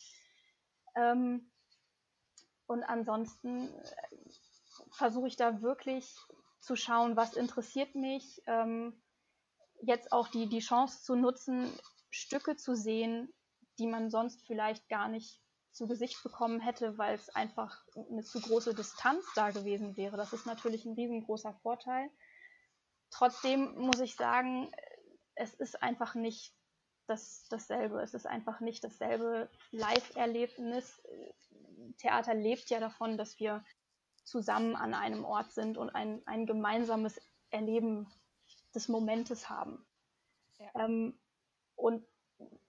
Ähm, 0.95 1.51
und 2.67 2.83
ansonsten 2.83 3.73
äh, 3.73 3.91
versuche 4.91 5.27
ich 5.27 5.35
da 5.35 5.61
wirklich 5.61 6.15
zu 6.59 6.75
schauen, 6.75 7.15
was 7.15 7.35
interessiert 7.35 7.95
mich. 7.95 8.41
Ähm, 8.47 9.01
jetzt 9.81 10.11
auch 10.11 10.29
die, 10.29 10.47
die 10.47 10.59
Chance 10.59 11.03
zu 11.03 11.15
nutzen, 11.15 11.69
Stücke 12.09 12.55
zu 12.55 12.75
sehen, 12.75 13.31
die 13.77 13.87
man 13.87 14.09
sonst 14.09 14.41
vielleicht 14.45 14.87
gar 14.89 15.09
nicht 15.09 15.41
zu 15.75 15.87
Gesicht 15.87 16.23
bekommen 16.23 16.61
hätte, 16.61 16.97
weil 16.97 17.15
es 17.15 17.29
einfach 17.35 17.83
eine 17.95 18.23
zu 18.23 18.39
große 18.39 18.73
Distanz 18.73 19.25
da 19.35 19.51
gewesen 19.51 19.97
wäre. 19.97 20.15
Das 20.15 20.31
ist 20.31 20.45
natürlich 20.45 20.85
ein 20.85 20.93
riesengroßer 20.93 21.53
Vorteil. 21.61 22.09
Trotzdem 23.09 23.75
muss 23.75 23.99
ich 23.99 24.15
sagen, 24.15 24.71
es 25.35 25.53
ist 25.53 25.83
einfach 25.83 26.15
nicht 26.15 26.55
das, 27.07 27.45
dasselbe. 27.49 28.01
Es 28.01 28.13
ist 28.13 28.25
einfach 28.25 28.61
nicht 28.61 28.85
dasselbe 28.85 29.49
Live-Erlebnis. 29.71 31.01
Theater 31.97 32.33
lebt 32.33 32.69
ja 32.69 32.79
davon, 32.79 33.17
dass 33.17 33.37
wir 33.39 33.63
zusammen 34.23 34.77
an 34.77 34.93
einem 34.93 35.25
Ort 35.25 35.51
sind 35.51 35.77
und 35.77 35.89
ein, 35.89 36.25
ein 36.25 36.45
gemeinsames 36.45 37.19
Erleben 37.49 38.09
des 38.73 38.87
Momentes 38.87 39.49
haben. 39.49 39.85
Ja. 40.57 40.85
Ähm, 40.85 41.19
und 41.75 42.07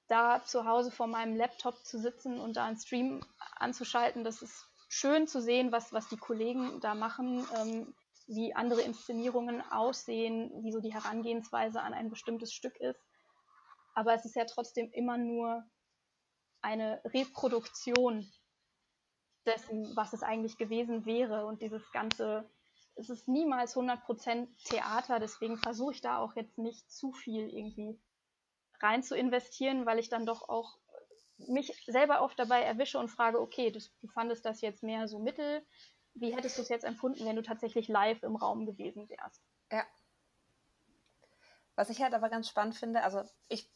da 0.09 0.43
zu 0.45 0.65
Hause 0.65 0.91
vor 0.91 1.07
meinem 1.07 1.37
Laptop 1.37 1.85
zu 1.85 1.99
sitzen 1.99 2.39
und 2.39 2.57
da 2.57 2.67
einen 2.67 2.77
Stream 2.77 3.21
anzuschalten, 3.57 4.25
das 4.25 4.43
ist 4.43 4.67
schön 4.89 5.27
zu 5.27 5.41
sehen, 5.41 5.73
was, 5.73 5.93
was 5.93 6.09
die 6.09 6.17
Kollegen 6.17 6.81
da 6.81 6.95
machen, 6.95 7.47
ähm, 7.57 7.95
wie 8.29 8.55
andere 8.55 8.83
Inszenierungen 8.83 9.63
aussehen, 9.71 10.51
wie 10.63 10.73
so 10.73 10.81
die 10.81 10.93
Herangehensweise 10.93 11.81
an 11.81 11.95
ein 11.95 12.11
bestimmtes 12.11 12.53
Stück 12.53 12.77
ist. 12.77 13.01
Aber 13.95 14.15
es 14.15 14.25
ist 14.25 14.37
ja 14.37 14.45
trotzdem 14.45 14.91
immer 14.93 15.17
nur 15.17 15.65
eine 16.61 17.01
Reproduktion 17.05 18.31
dessen, 19.47 19.95
was 19.97 20.13
es 20.13 20.23
eigentlich 20.23 20.59
gewesen 20.59 21.07
wäre. 21.07 21.47
Und 21.47 21.63
dieses 21.63 21.91
ganze, 21.93 22.51
es 22.97 23.11
ist 23.11 23.29
niemals 23.29 23.77
100% 23.77 24.49
Theater, 24.65 25.21
deswegen 25.21 25.57
versuche 25.57 25.95
ich 25.95 26.01
da 26.01 26.19
auch 26.19 26.35
jetzt 26.35 26.59
nicht 26.59 26.91
zu 26.91 27.13
viel 27.13 27.49
irgendwie 27.49 27.99
rein 28.83 29.03
zu 29.03 29.17
investieren, 29.17 29.87
weil 29.87 29.99
ich 29.99 30.09
dann 30.09 30.27
doch 30.27 30.49
auch 30.49 30.79
mich 31.39 31.73
selber 31.87 32.23
oft 32.23 32.39
dabei 32.39 32.63
erwische 32.63 32.99
und 32.99 33.09
frage, 33.09 33.41
okay, 33.41 33.71
das, 33.71 33.91
du 34.01 34.09
fandest 34.09 34.45
das 34.45 34.61
jetzt 34.61 34.83
mehr 34.83 35.07
so 35.09 35.19
mittel. 35.19 35.65
Wie 36.15 36.35
hättest 36.35 36.57
du 36.57 36.63
es 36.63 36.69
jetzt 36.69 36.85
empfunden, 36.85 37.27
wenn 37.27 37.37
du 37.37 37.43
tatsächlich 37.43 37.89
live 37.89 38.23
im 38.23 38.37
Raum 38.37 38.65
gewesen 38.65 39.09
wärst? 39.09 39.43
Ja. 39.71 39.85
Was 41.75 41.91
ich 41.91 42.01
halt 42.01 42.15
aber 42.15 42.31
ganz 42.31 42.49
spannend 42.49 42.75
finde, 42.75 43.03
also 43.03 43.23
ich 43.49 43.69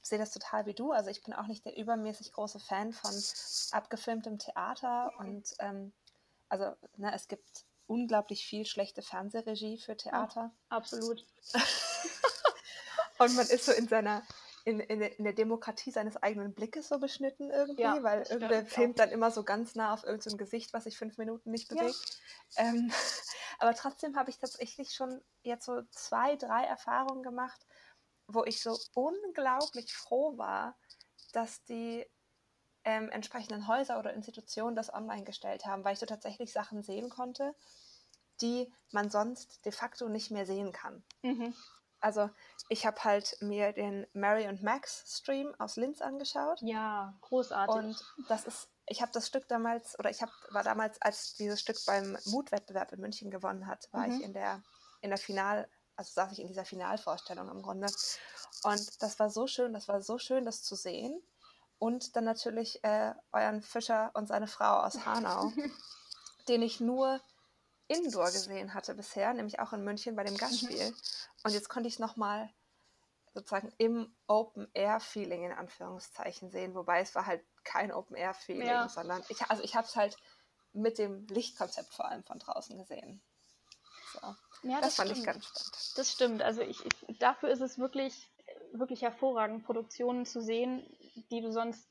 sehe 0.00 0.18
das 0.18 0.30
total 0.30 0.66
wie 0.66 0.74
du, 0.74 0.92
also 0.92 1.10
ich 1.10 1.24
bin 1.24 1.34
auch 1.34 1.48
nicht 1.48 1.64
der 1.64 1.76
übermäßig 1.76 2.32
große 2.32 2.60
Fan 2.60 2.92
von 2.92 3.12
abgefilmtem 3.72 4.38
Theater 4.38 5.12
und 5.18 5.52
ähm, 5.58 5.92
also 6.48 6.76
ne, 6.96 7.12
es 7.12 7.26
gibt 7.26 7.64
unglaublich 7.88 8.46
viel 8.46 8.64
schlechte 8.64 9.02
Fernsehregie 9.02 9.78
für 9.78 9.96
Theater. 9.96 10.52
Ja, 10.52 10.76
absolut. 10.76 11.26
Und 13.18 13.34
man 13.36 13.46
ist 13.46 13.64
so 13.64 13.72
in 13.72 13.88
seiner, 13.88 14.22
in, 14.64 14.80
in, 14.80 15.00
in, 15.00 15.24
der 15.24 15.32
Demokratie 15.32 15.90
seines 15.90 16.16
eigenen 16.22 16.54
Blickes 16.54 16.88
so 16.88 16.98
beschnitten 16.98 17.50
irgendwie, 17.50 17.82
ja, 17.82 18.02
weil 18.02 18.22
irgendwer 18.22 18.66
filmt 18.66 18.98
dann 18.98 19.10
immer 19.10 19.30
so 19.30 19.44
ganz 19.44 19.74
nah 19.74 19.94
auf 19.94 20.04
irgendein 20.04 20.32
so 20.32 20.36
Gesicht, 20.36 20.72
was 20.72 20.84
sich 20.84 20.98
fünf 20.98 21.18
Minuten 21.18 21.50
nicht 21.50 21.68
bewegt. 21.68 22.20
Ja. 22.56 22.64
Ähm, 22.64 22.92
aber 23.58 23.74
trotzdem 23.74 24.16
habe 24.16 24.30
ich 24.30 24.38
tatsächlich 24.38 24.92
schon 24.94 25.22
jetzt 25.42 25.66
so 25.66 25.82
zwei, 25.90 26.36
drei 26.36 26.64
Erfahrungen 26.64 27.22
gemacht, 27.22 27.66
wo 28.26 28.44
ich 28.44 28.60
so 28.60 28.76
unglaublich 28.94 29.94
froh 29.94 30.36
war, 30.36 30.76
dass 31.32 31.64
die 31.64 32.04
ähm, 32.84 33.08
entsprechenden 33.10 33.68
Häuser 33.68 33.98
oder 33.98 34.14
Institutionen 34.14 34.76
das 34.76 34.92
online 34.92 35.24
gestellt 35.24 35.64
haben, 35.64 35.84
weil 35.84 35.94
ich 35.94 36.00
so 36.00 36.06
tatsächlich 36.06 36.52
Sachen 36.52 36.82
sehen 36.82 37.08
konnte, 37.08 37.54
die 38.40 38.72
man 38.92 39.10
sonst 39.10 39.64
de 39.64 39.72
facto 39.72 40.08
nicht 40.08 40.30
mehr 40.30 40.44
sehen 40.44 40.72
kann. 40.72 41.04
Mhm 41.22 41.54
also 42.00 42.30
ich 42.68 42.86
habe 42.86 43.02
halt 43.04 43.36
mir 43.40 43.72
den 43.72 44.06
Mary 44.12 44.48
und 44.48 44.62
Max 44.62 45.04
Stream 45.06 45.54
aus 45.58 45.76
Linz 45.76 46.00
angeschaut. 46.00 46.60
Ja, 46.62 47.14
großartig. 47.22 47.76
Und 47.76 48.14
das 48.28 48.44
ist, 48.44 48.68
ich 48.86 49.02
habe 49.02 49.12
das 49.12 49.26
Stück 49.26 49.48
damals, 49.48 49.98
oder 49.98 50.10
ich 50.10 50.22
hab, 50.22 50.30
war 50.50 50.62
damals, 50.62 51.00
als 51.02 51.34
dieses 51.34 51.60
Stück 51.60 51.76
beim 51.86 52.16
Mutwettbewerb 52.26 52.92
in 52.92 53.00
München 53.00 53.30
gewonnen 53.30 53.66
hat, 53.66 53.88
war 53.92 54.06
mhm. 54.06 54.14
ich 54.14 54.22
in 54.22 54.32
der, 54.32 54.62
in 55.00 55.10
der 55.10 55.18
Final, 55.18 55.68
also 55.96 56.12
saß 56.12 56.32
ich 56.32 56.40
in 56.40 56.48
dieser 56.48 56.64
Finalvorstellung 56.64 57.48
im 57.50 57.62
Grunde. 57.62 57.86
Und 58.62 59.02
das 59.02 59.18
war 59.18 59.30
so 59.30 59.46
schön, 59.46 59.72
das 59.72 59.88
war 59.88 60.00
so 60.00 60.18
schön, 60.18 60.44
das 60.44 60.62
zu 60.62 60.74
sehen. 60.74 61.20
Und 61.78 62.16
dann 62.16 62.24
natürlich 62.24 62.82
äh, 62.84 63.12
euren 63.32 63.62
Fischer 63.62 64.10
und 64.14 64.28
seine 64.28 64.46
Frau 64.46 64.80
aus 64.80 65.04
Hanau, 65.04 65.52
den 66.48 66.62
ich 66.62 66.80
nur 66.80 67.20
Indoor 67.88 68.26
gesehen 68.26 68.74
hatte 68.74 68.94
bisher, 68.94 69.32
nämlich 69.32 69.60
auch 69.60 69.72
in 69.72 69.84
München 69.84 70.16
bei 70.16 70.24
dem 70.24 70.36
Gastspiel. 70.36 70.90
Mhm. 70.90 70.96
Und 71.44 71.52
jetzt 71.52 71.68
konnte 71.68 71.88
ich 71.88 71.94
es 71.94 72.00
nochmal 72.00 72.50
sozusagen 73.34 73.72
im 73.78 74.14
Open-Air-Feeling 74.26 75.44
in 75.44 75.52
Anführungszeichen 75.52 76.50
sehen, 76.50 76.74
wobei 76.74 77.00
es 77.00 77.14
war 77.14 77.26
halt 77.26 77.44
kein 77.64 77.92
Open-Air-Feeling, 77.92 78.66
ja. 78.66 78.88
sondern 78.88 79.22
ich, 79.28 79.42
also 79.50 79.62
ich 79.62 79.76
habe 79.76 79.86
es 79.86 79.94
halt 79.94 80.16
mit 80.72 80.98
dem 80.98 81.26
Lichtkonzept 81.26 81.92
vor 81.92 82.06
allem 82.06 82.24
von 82.24 82.38
draußen 82.38 82.76
gesehen. 82.78 83.22
So. 84.12 84.20
Ja, 84.62 84.80
das, 84.80 84.80
das 84.80 84.94
fand 84.96 85.10
stimmt. 85.10 85.18
ich 85.18 85.26
ganz 85.26 85.46
spannend. 85.46 85.98
Das 85.98 86.12
stimmt. 86.12 86.42
Also 86.42 86.62
ich, 86.62 86.84
ich, 86.84 87.18
dafür 87.18 87.50
ist 87.50 87.60
es 87.60 87.78
wirklich, 87.78 88.30
wirklich 88.72 89.02
hervorragend, 89.02 89.64
Produktionen 89.64 90.26
zu 90.26 90.40
sehen, 90.40 90.86
die 91.30 91.40
du 91.40 91.52
sonst 91.52 91.88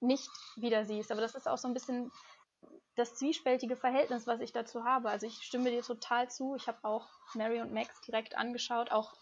nicht 0.00 0.30
wieder 0.56 0.84
siehst. 0.84 1.10
Aber 1.12 1.20
das 1.20 1.34
ist 1.34 1.48
auch 1.48 1.58
so 1.58 1.68
ein 1.68 1.74
bisschen 1.74 2.10
das 2.96 3.14
zwiespältige 3.14 3.76
Verhältnis, 3.76 4.26
was 4.26 4.40
ich 4.40 4.52
dazu 4.52 4.84
habe. 4.84 5.10
Also 5.10 5.26
ich 5.26 5.42
stimme 5.42 5.70
dir 5.70 5.82
total 5.82 6.30
zu. 6.30 6.54
Ich 6.56 6.66
habe 6.66 6.78
auch 6.82 7.08
Mary 7.34 7.60
und 7.60 7.72
Max 7.72 8.00
direkt 8.00 8.36
angeschaut, 8.36 8.90
auch 8.90 9.12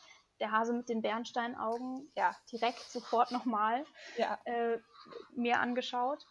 der 0.41 0.53
Hase 0.53 0.73
mit 0.73 0.89
den 0.89 1.03
Bernsteinaugen, 1.03 2.11
ja, 2.17 2.35
direkt 2.51 2.81
sofort 2.81 3.31
nochmal 3.31 3.85
ja. 4.17 4.39
äh, 4.45 4.79
mir 5.35 5.61
angeschaut. 5.61 6.27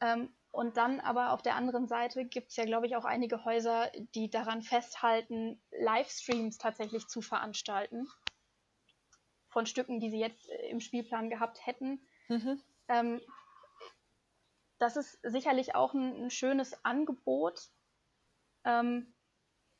Ähm, 0.00 0.32
und 0.52 0.76
dann 0.76 0.98
aber 1.00 1.32
auf 1.32 1.42
der 1.42 1.54
anderen 1.54 1.86
Seite 1.86 2.24
gibt 2.24 2.50
es 2.50 2.56
ja, 2.56 2.64
glaube 2.64 2.86
ich, 2.86 2.96
auch 2.96 3.04
einige 3.04 3.44
Häuser, 3.44 3.90
die 4.14 4.30
daran 4.30 4.62
festhalten, 4.62 5.60
Livestreams 5.70 6.58
tatsächlich 6.58 7.06
zu 7.06 7.20
veranstalten 7.20 8.08
von 9.48 9.66
Stücken, 9.66 10.00
die 10.00 10.10
sie 10.10 10.20
jetzt 10.20 10.48
äh, 10.48 10.68
im 10.68 10.80
Spielplan 10.80 11.30
gehabt 11.30 11.64
hätten. 11.66 12.00
Mhm. 12.28 12.60
Ähm, 12.88 13.20
das 14.80 14.96
ist 14.96 15.18
sicherlich 15.22 15.74
auch 15.74 15.94
ein, 15.94 16.24
ein 16.24 16.30
schönes 16.30 16.84
Angebot. 16.84 17.70
Ähm, 18.64 19.14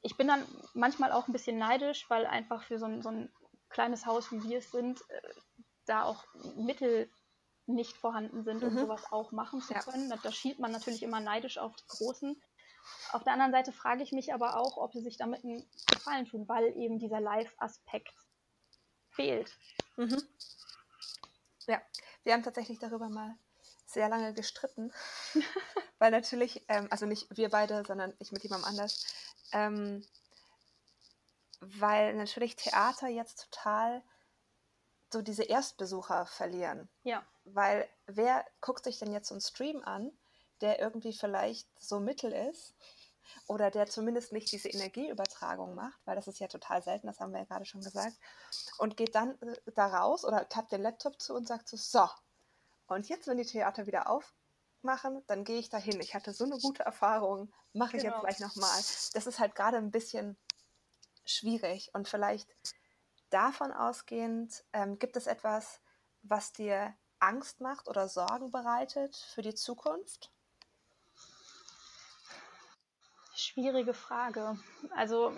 ich 0.03 0.17
bin 0.17 0.29
dann 0.29 0.47
manchmal 0.75 1.11
auch 1.11 1.27
ein 1.27 1.33
bisschen 1.33 1.59
neidisch, 1.59 2.09
weil 2.09 2.27
einfach 2.27 2.63
für 2.63 2.79
so 2.79 2.87
ein, 2.87 3.03
so 3.03 3.09
ein 3.09 3.33
kleines 3.71 4.07
Haus, 4.07 4.31
wie 4.31 4.43
wir 4.45 4.59
es 4.59 4.71
sind, 4.71 5.01
äh, 5.09 5.21
da 5.87 6.05
auch 6.05 6.25
Mittel 6.55 7.11
nicht 7.67 7.97
vorhanden 7.97 8.45
sind, 8.45 8.63
um 8.63 8.75
mhm. 8.75 8.79
sowas 8.79 9.11
auch 9.11 9.33
machen 9.33 9.63
zu 9.63 9.75
können. 9.75 10.11
Da, 10.11 10.17
da 10.17 10.31
schielt 10.33 10.59
man 10.59 10.71
natürlich 10.71 11.03
immer 11.03 11.21
neidisch 11.21 11.57
auf 11.57 11.75
die 11.77 11.87
Großen. 11.89 12.41
Auf 13.13 13.25
der 13.25 13.33
anderen 13.33 13.53
Seite 13.53 13.73
frage 13.73 14.03
ich 14.03 14.13
mich 14.13 14.35
aber 14.35 14.57
auch, 14.57 14.77
ob 14.77 14.93
sie 14.93 15.03
sich 15.03 15.17
damit 15.17 15.45
einen 15.45 15.67
Gefallen 15.87 16.27
tun, 16.27 16.47
weil 16.49 16.77
eben 16.77 16.99
dieser 16.99 17.21
Live-Aspekt 17.21 18.15
fehlt. 19.11 19.51
Mhm. 19.97 20.23
Ja, 21.67 21.81
wir 22.25 22.35
haben 22.35 22.43
tatsächlich 22.43 22.79
darüber 22.79 23.09
mal 23.09 23.39
sehr 23.93 24.09
lange 24.09 24.35
gestritten, 24.35 24.93
weil 25.99 26.11
natürlich, 26.11 26.65
ähm, 26.69 26.89
also 26.91 27.07
nicht 27.07 27.37
wir 27.37 27.51
beide, 27.51 27.85
sondern 27.85 28.15
ich 28.19 28.33
mit 28.33 28.43
jemandem 28.43 28.69
anders, 28.69 29.07
ähm, 29.53 30.05
weil 31.61 32.15
natürlich 32.15 32.57
Theater 32.57 33.09
jetzt 33.09 33.51
total 33.51 34.03
so 35.13 35.23
diese 35.23 35.43
Erstbesucher 35.43 36.27
verlieren. 36.27 36.89
Ja. 37.03 37.25
Weil 37.45 37.89
wer 38.07 38.45
guckt 38.61 38.85
sich 38.85 38.99
denn 38.99 39.13
jetzt 39.13 39.29
so 39.29 39.35
einen 39.35 39.41
Stream 39.41 39.83
an, 39.83 40.13
der 40.61 40.79
irgendwie 40.79 41.13
vielleicht 41.13 41.69
so 41.79 42.01
mittel 42.01 42.33
ist 42.33 42.75
oder 43.47 43.71
der 43.71 43.87
zumindest 43.87 44.33
nicht 44.33 44.51
diese 44.53 44.69
Energieübertragung 44.69 45.75
macht, 45.75 45.99
weil 46.05 46.17
das 46.17 46.29
ist 46.29 46.39
ja 46.39 46.49
total 46.49 46.83
selten, 46.83 47.07
das 47.07 47.21
haben 47.21 47.33
wir 47.33 47.41
ja 47.41 47.47
gerade 47.47 47.65
schon 47.65 47.83
gesagt, 47.83 48.17
und 48.79 48.97
geht 48.97 49.15
dann 49.15 49.41
äh, 49.43 49.57
da 49.75 49.87
raus 49.87 50.25
oder 50.25 50.45
klappt 50.45 50.73
den 50.73 50.83
Laptop 50.83 51.21
zu 51.21 51.35
und 51.35 51.49
sagt 51.49 51.69
so, 51.69 51.77
so, 51.77 52.09
und 52.91 53.09
jetzt, 53.09 53.29
wenn 53.29 53.37
die 53.37 53.47
Theater 53.47 53.87
wieder 53.87 54.11
aufmachen, 54.11 55.23
dann 55.27 55.45
gehe 55.45 55.59
ich 55.59 55.69
dahin. 55.69 56.01
Ich 56.01 56.15
hatte 56.15 56.33
so 56.33 56.45
eine 56.45 56.59
gute 56.59 56.83
Erfahrung, 56.83 57.53
mache 57.73 57.97
ich 57.97 58.03
genau. 58.03 58.17
jetzt 58.17 58.39
gleich 58.39 58.41
nochmal. 58.41 58.77
Das 59.15 59.27
ist 59.27 59.39
halt 59.39 59.55
gerade 59.55 59.77
ein 59.77 59.91
bisschen 59.91 60.37
schwierig 61.25 61.91
und 61.95 62.09
vielleicht 62.09 62.49
davon 63.31 63.73
ausgehend, 63.73 64.65
ähm, 64.73 64.99
gibt 64.99 65.17
es 65.17 65.29
etwas, 65.29 65.81
was 66.23 66.53
dir 66.53 66.95
Angst 67.21 67.61
macht 67.61 67.89
oder 67.89 68.09
Sorgen 68.09 68.51
bereitet 68.51 69.15
für 69.17 69.43
die 69.43 69.55
Zukunft? 69.55 70.33
Schwierige 73.35 73.95
Frage. 73.95 74.59
Also 74.91 75.33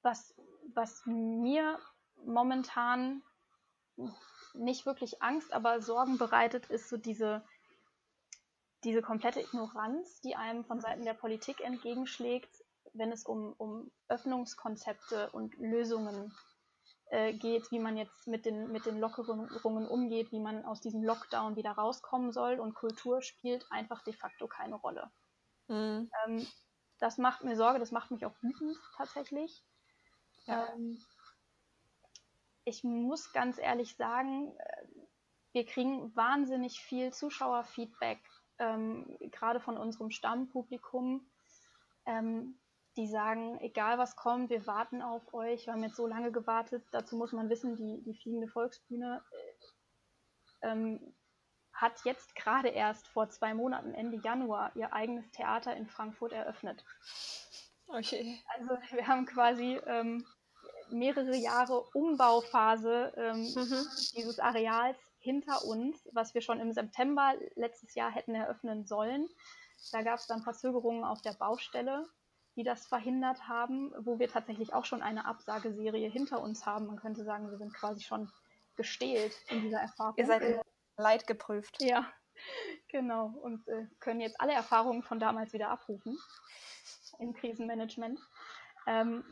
was, 0.00 0.34
was 0.72 1.02
mir 1.04 1.78
momentan 2.24 3.22
nicht 4.54 4.86
wirklich 4.86 5.22
Angst, 5.22 5.52
aber 5.52 5.80
Sorgen 5.80 6.18
bereitet, 6.18 6.66
ist 6.70 6.88
so 6.88 6.96
diese, 6.96 7.44
diese 8.84 9.02
komplette 9.02 9.40
Ignoranz, 9.40 10.20
die 10.20 10.36
einem 10.36 10.64
von 10.64 10.80
Seiten 10.80 11.04
der 11.04 11.14
Politik 11.14 11.60
entgegenschlägt, 11.60 12.64
wenn 12.92 13.12
es 13.12 13.24
um, 13.24 13.54
um 13.58 13.90
Öffnungskonzepte 14.08 15.30
und 15.30 15.56
Lösungen 15.58 16.34
äh, 17.10 17.32
geht, 17.32 17.70
wie 17.70 17.78
man 17.78 17.96
jetzt 17.96 18.26
mit 18.26 18.46
den, 18.46 18.70
mit 18.72 18.86
den 18.86 18.98
Lockerungen 18.98 19.86
umgeht, 19.86 20.32
wie 20.32 20.40
man 20.40 20.64
aus 20.64 20.80
diesem 20.80 21.02
Lockdown 21.02 21.56
wieder 21.56 21.72
rauskommen 21.72 22.32
soll. 22.32 22.60
Und 22.60 22.74
Kultur 22.74 23.22
spielt 23.22 23.66
einfach 23.70 24.02
de 24.02 24.12
facto 24.12 24.46
keine 24.46 24.76
Rolle. 24.76 25.10
Mhm. 25.68 26.10
Ähm, 26.26 26.46
das 26.98 27.18
macht 27.18 27.44
mir 27.44 27.56
Sorge, 27.56 27.78
das 27.78 27.90
macht 27.90 28.10
mich 28.10 28.24
auch 28.26 28.34
wütend 28.42 28.76
tatsächlich. 28.96 29.64
Ja. 30.46 30.68
Ähm, 30.72 30.98
ich 32.64 32.84
muss 32.84 33.32
ganz 33.32 33.58
ehrlich 33.58 33.96
sagen, 33.96 34.54
äh, 34.58 34.86
wir 35.52 35.66
kriegen 35.66 36.14
wahnsinnig 36.14 36.80
viel 36.80 37.12
Zuschauerfeedback, 37.12 38.20
ähm, 38.58 39.16
gerade 39.32 39.60
von 39.60 39.76
unserem 39.76 40.10
Stammpublikum, 40.10 41.28
ähm, 42.06 42.60
die 42.96 43.06
sagen, 43.06 43.58
egal 43.60 43.98
was 43.98 44.16
kommt, 44.16 44.50
wir 44.50 44.66
warten 44.66 45.02
auf 45.02 45.32
euch, 45.32 45.66
wir 45.66 45.72
haben 45.72 45.82
jetzt 45.82 45.96
so 45.96 46.06
lange 46.06 46.32
gewartet. 46.32 46.84
Dazu 46.92 47.16
muss 47.16 47.32
man 47.32 47.48
wissen, 47.48 47.76
die, 47.76 48.02
die 48.02 48.14
fliegende 48.14 48.48
Volksbühne 48.48 49.22
äh, 49.30 50.68
ähm, 50.68 51.14
hat 51.72 52.04
jetzt 52.04 52.34
gerade 52.34 52.68
erst 52.68 53.08
vor 53.08 53.30
zwei 53.30 53.54
Monaten, 53.54 53.94
Ende 53.94 54.18
Januar, 54.18 54.72
ihr 54.74 54.92
eigenes 54.92 55.30
Theater 55.30 55.74
in 55.74 55.86
Frankfurt 55.86 56.32
eröffnet. 56.32 56.84
Okay. 57.86 58.38
Also 58.54 58.76
wir 58.92 59.06
haben 59.06 59.24
quasi 59.26 59.80
ähm, 59.86 60.24
mehrere 60.92 61.36
Jahre 61.36 61.82
Umbauphase 61.94 63.12
ähm, 63.16 63.42
mhm. 63.54 63.86
dieses 64.16 64.38
Areals 64.38 64.98
hinter 65.18 65.64
uns, 65.64 66.08
was 66.12 66.34
wir 66.34 66.40
schon 66.40 66.60
im 66.60 66.72
September 66.72 67.34
letztes 67.54 67.94
Jahr 67.94 68.10
hätten 68.10 68.34
eröffnen 68.34 68.86
sollen. 68.86 69.28
Da 69.92 70.02
gab 70.02 70.18
es 70.18 70.26
dann 70.26 70.42
Verzögerungen 70.42 71.04
auf 71.04 71.22
der 71.22 71.32
Baustelle, 71.32 72.08
die 72.56 72.64
das 72.64 72.86
verhindert 72.86 73.48
haben, 73.48 73.92
wo 73.98 74.18
wir 74.18 74.28
tatsächlich 74.28 74.72
auch 74.72 74.84
schon 74.84 75.02
eine 75.02 75.26
Absageserie 75.26 76.08
hinter 76.10 76.40
uns 76.40 76.66
haben. 76.66 76.86
Man 76.86 76.96
könnte 76.96 77.24
sagen, 77.24 77.50
wir 77.50 77.58
sind 77.58 77.74
quasi 77.74 78.02
schon 78.02 78.30
gestählt 78.76 79.32
in 79.48 79.62
dieser 79.62 79.80
Erfahrung. 79.80 80.14
Ihr 80.16 80.26
seid 80.26 80.60
leidgeprüft. 80.96 81.82
Ja, 81.82 82.06
genau. 82.88 83.26
Und 83.42 83.66
äh, 83.68 83.86
können 83.98 84.20
jetzt 84.20 84.40
alle 84.40 84.52
Erfahrungen 84.52 85.02
von 85.02 85.20
damals 85.20 85.52
wieder 85.52 85.68
abrufen 85.68 86.18
im 87.18 87.34
Krisenmanagement. 87.34 88.18
Ähm, 88.86 89.24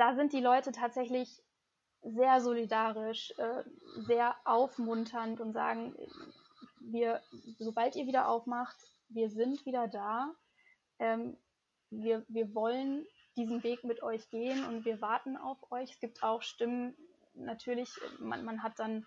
da 0.00 0.14
sind 0.14 0.32
die 0.32 0.40
Leute 0.40 0.72
tatsächlich 0.72 1.42
sehr 2.02 2.40
solidarisch, 2.40 3.34
äh, 3.36 3.62
sehr 3.98 4.34
aufmunternd 4.46 5.40
und 5.40 5.52
sagen, 5.52 5.94
wir, 6.80 7.20
sobald 7.58 7.96
ihr 7.96 8.06
wieder 8.06 8.28
aufmacht, 8.28 8.78
wir 9.10 9.28
sind 9.28 9.66
wieder 9.66 9.88
da. 9.88 10.34
Ähm, 10.98 11.36
wir, 11.90 12.24
wir 12.28 12.54
wollen 12.54 13.06
diesen 13.36 13.62
Weg 13.62 13.84
mit 13.84 14.02
euch 14.02 14.30
gehen 14.30 14.64
und 14.64 14.86
wir 14.86 15.02
warten 15.02 15.36
auf 15.36 15.70
euch. 15.70 15.92
Es 15.92 16.00
gibt 16.00 16.22
auch 16.22 16.40
Stimmen, 16.40 16.96
natürlich, 17.34 17.92
man, 18.20 18.42
man 18.42 18.62
hat 18.62 18.78
dann 18.78 19.06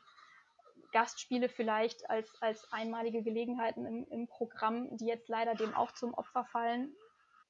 Gastspiele 0.91 1.49
vielleicht 1.49 2.07
als, 2.07 2.39
als 2.39 2.71
einmalige 2.71 3.23
Gelegenheiten 3.23 3.87
im, 3.87 4.05
im 4.11 4.27
Programm, 4.27 4.95
die 4.97 5.07
jetzt 5.07 5.27
leider 5.27 5.55
dem 5.55 5.73
auch 5.73 5.91
zum 5.93 6.13
Opfer 6.13 6.45
fallen, 6.45 6.93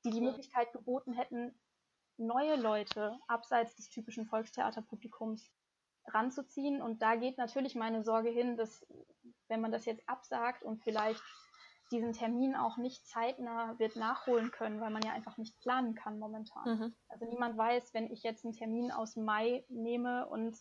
die 0.06 0.12
die 0.12 0.21
Möglichkeit 0.21 0.71
geboten 0.71 1.12
hätten, 1.12 1.53
neue 2.25 2.55
Leute 2.55 3.17
abseits 3.27 3.75
des 3.75 3.89
typischen 3.89 4.25
Volkstheaterpublikums 4.25 5.51
ranzuziehen. 6.07 6.81
Und 6.81 7.01
da 7.01 7.15
geht 7.15 7.38
natürlich 7.38 7.75
meine 7.75 8.03
Sorge 8.03 8.29
hin, 8.29 8.57
dass 8.57 8.86
wenn 9.47 9.62
man 9.62 9.71
das 9.71 9.86
jetzt 9.86 10.07
absagt 10.07 10.63
und 10.63 10.81
vielleicht 10.83 11.21
diesen 11.91 12.13
Termin 12.13 12.55
auch 12.55 12.77
nicht 12.77 13.05
zeitnah 13.07 13.77
wird 13.77 13.95
nachholen 13.95 14.51
können, 14.51 14.81
weil 14.81 14.89
man 14.89 15.03
ja 15.03 15.12
einfach 15.13 15.38
nicht 15.38 15.59
planen 15.59 15.93
kann 15.93 16.17
momentan. 16.17 16.63
Mhm. 16.65 16.95
Also 17.07 17.25
niemand 17.25 17.57
weiß, 17.57 17.93
wenn 17.93 18.12
ich 18.12 18.23
jetzt 18.23 18.45
einen 18.45 18.53
Termin 18.53 18.91
aus 18.91 19.15
Mai 19.15 19.63
nehme 19.69 20.27
und 20.27 20.57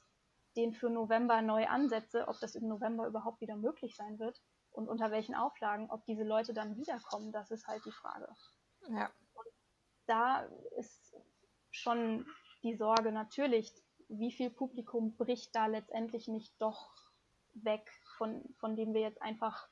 den 0.56 0.74
für 0.74 0.90
November 0.90 1.40
neu 1.40 1.66
ansetze, 1.66 2.28
ob 2.28 2.38
das 2.40 2.54
im 2.54 2.68
November 2.68 3.06
überhaupt 3.06 3.40
wieder 3.40 3.56
möglich 3.56 3.96
sein 3.96 4.18
wird 4.18 4.42
und 4.70 4.88
unter 4.88 5.10
welchen 5.10 5.34
Auflagen, 5.34 5.90
ob 5.90 6.04
diese 6.04 6.24
Leute 6.24 6.52
dann 6.52 6.76
wiederkommen, 6.76 7.32
das 7.32 7.50
ist 7.50 7.66
halt 7.66 7.84
die 7.86 7.92
Frage. 7.92 8.28
Ja. 8.88 9.10
Und 9.32 9.46
da 10.06 10.40
ist 10.76 11.11
schon 11.72 12.26
die 12.62 12.76
Sorge 12.76 13.10
natürlich, 13.10 13.72
wie 14.08 14.30
viel 14.30 14.50
Publikum 14.50 15.16
bricht 15.16 15.54
da 15.56 15.66
letztendlich 15.66 16.28
nicht 16.28 16.54
doch 16.60 16.90
weg, 17.54 17.90
von, 18.16 18.42
von 18.58 18.76
dem 18.76 18.94
wir 18.94 19.00
jetzt 19.00 19.20
einfach 19.20 19.68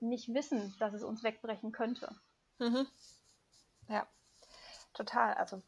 nicht 0.00 0.34
wissen, 0.34 0.74
dass 0.78 0.92
es 0.92 1.02
uns 1.02 1.22
wegbrechen 1.22 1.72
könnte. 1.72 2.14
Mhm. 2.58 2.86
Ja, 3.88 4.06
total. 4.92 5.34
Also 5.34 5.62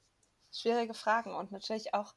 schwierige 0.53 0.95
Fragen 0.95 1.35
und 1.35 1.53
natürlich 1.53 1.95
auch, 1.95 2.15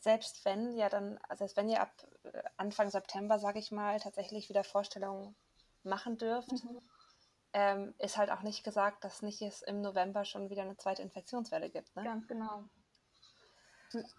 selbst 0.00 0.44
wenn 0.44 0.76
ja 0.76 0.88
dann, 0.88 1.18
also 1.28 1.40
selbst 1.40 1.56
wenn 1.56 1.68
ihr 1.68 1.80
ab 1.80 1.92
äh, 2.24 2.42
Anfang 2.56 2.90
September, 2.90 3.38
sage 3.38 3.58
ich 3.58 3.72
mal, 3.72 3.98
tatsächlich 3.98 4.48
wieder 4.48 4.64
Vorstellungen 4.64 5.34
machen 5.82 6.18
dürft, 6.18 6.52
mhm 6.52 6.80
ähm, 7.52 7.94
ist 7.98 8.16
halt 8.16 8.30
auch 8.30 8.42
nicht 8.42 8.64
gesagt, 8.64 9.04
dass 9.04 9.22
nicht 9.22 9.40
es 9.42 9.62
im 9.62 9.80
November 9.80 10.24
schon 10.24 10.50
wieder 10.50 10.62
eine 10.62 10.76
zweite 10.76 11.02
Infektionswelle 11.02 11.70
gibt. 11.70 11.94
Ne? 11.96 12.04
Ganz 12.04 12.26
genau. 12.28 12.64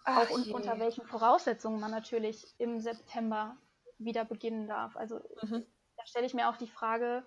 Ach, 0.03 0.29
auch 0.29 0.39
je. 0.39 0.53
unter 0.53 0.79
welchen 0.79 1.05
Voraussetzungen 1.05 1.79
man 1.79 1.91
natürlich 1.91 2.55
im 2.57 2.79
September 2.79 3.55
wieder 3.99 4.25
beginnen 4.25 4.67
darf. 4.67 4.95
Also 4.95 5.19
mhm. 5.43 5.65
da 5.95 6.05
stelle 6.05 6.25
ich 6.25 6.33
mir 6.33 6.49
auch 6.49 6.57
die 6.57 6.67
Frage, 6.67 7.25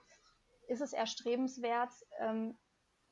ist 0.66 0.80
es 0.80 0.92
erstrebenswert, 0.92 1.92
ähm, 2.18 2.58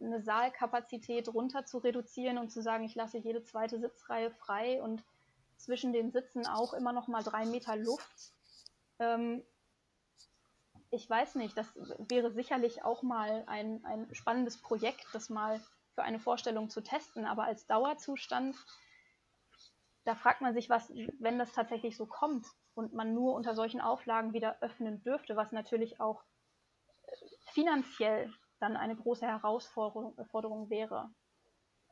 eine 0.01 0.23
Saalkapazität 0.23 1.29
runter 1.29 1.67
zu 1.67 1.79
reduzieren 1.79 2.39
und 2.39 2.51
zu 2.51 2.63
sagen, 2.63 2.85
ich 2.85 2.95
lasse 2.95 3.19
jede 3.19 3.43
zweite 3.43 3.79
Sitzreihe 3.79 4.31
frei 4.31 4.83
und 4.83 5.05
zwischen 5.57 5.93
den 5.93 6.11
Sitzen 6.11 6.47
auch 6.47 6.73
immer 6.73 6.93
noch 6.93 7.07
mal 7.07 7.23
drei 7.23 7.45
Meter 7.45 7.77
Luft. 7.77 8.33
Ähm, 8.99 9.45
ich 10.91 11.09
weiß 11.09 11.37
nicht, 11.37 11.57
das 11.57 11.73
wäre 12.09 12.33
sicherlich 12.33 12.85
auch 12.85 13.03
mal 13.03 13.45
ein, 13.47 13.85
ein 13.85 14.13
spannendes 14.13 14.61
Projekt, 14.61 15.07
das 15.13 15.31
mal 15.31 15.61
für 15.95 16.03
eine 16.03 16.19
Vorstellung 16.19 16.69
zu 16.69 16.81
testen, 16.81 17.27
aber 17.27 17.45
als 17.45 17.67
Dauerzustand, 17.67 18.57
da 20.05 20.15
fragt 20.15 20.41
man 20.41 20.55
sich, 20.55 20.69
was, 20.69 20.91
wenn 21.19 21.39
das 21.39 21.53
tatsächlich 21.53 21.97
so 21.97 22.07
kommt 22.07 22.47
und 22.75 22.93
man 22.93 23.15
nur 23.15 23.35
unter 23.35 23.55
solchen 23.55 23.81
Auflagen 23.81 24.33
wieder 24.33 24.61
öffnen 24.63 25.03
dürfte, 25.03 25.37
was 25.37 25.53
natürlich 25.53 26.01
auch 26.01 26.25
äh, 27.03 27.17
finanziell 27.53 28.33
dann 28.59 28.77
eine 28.77 28.97
große 28.97 29.27
Herausforderung 29.27 30.71
wäre. 30.71 31.11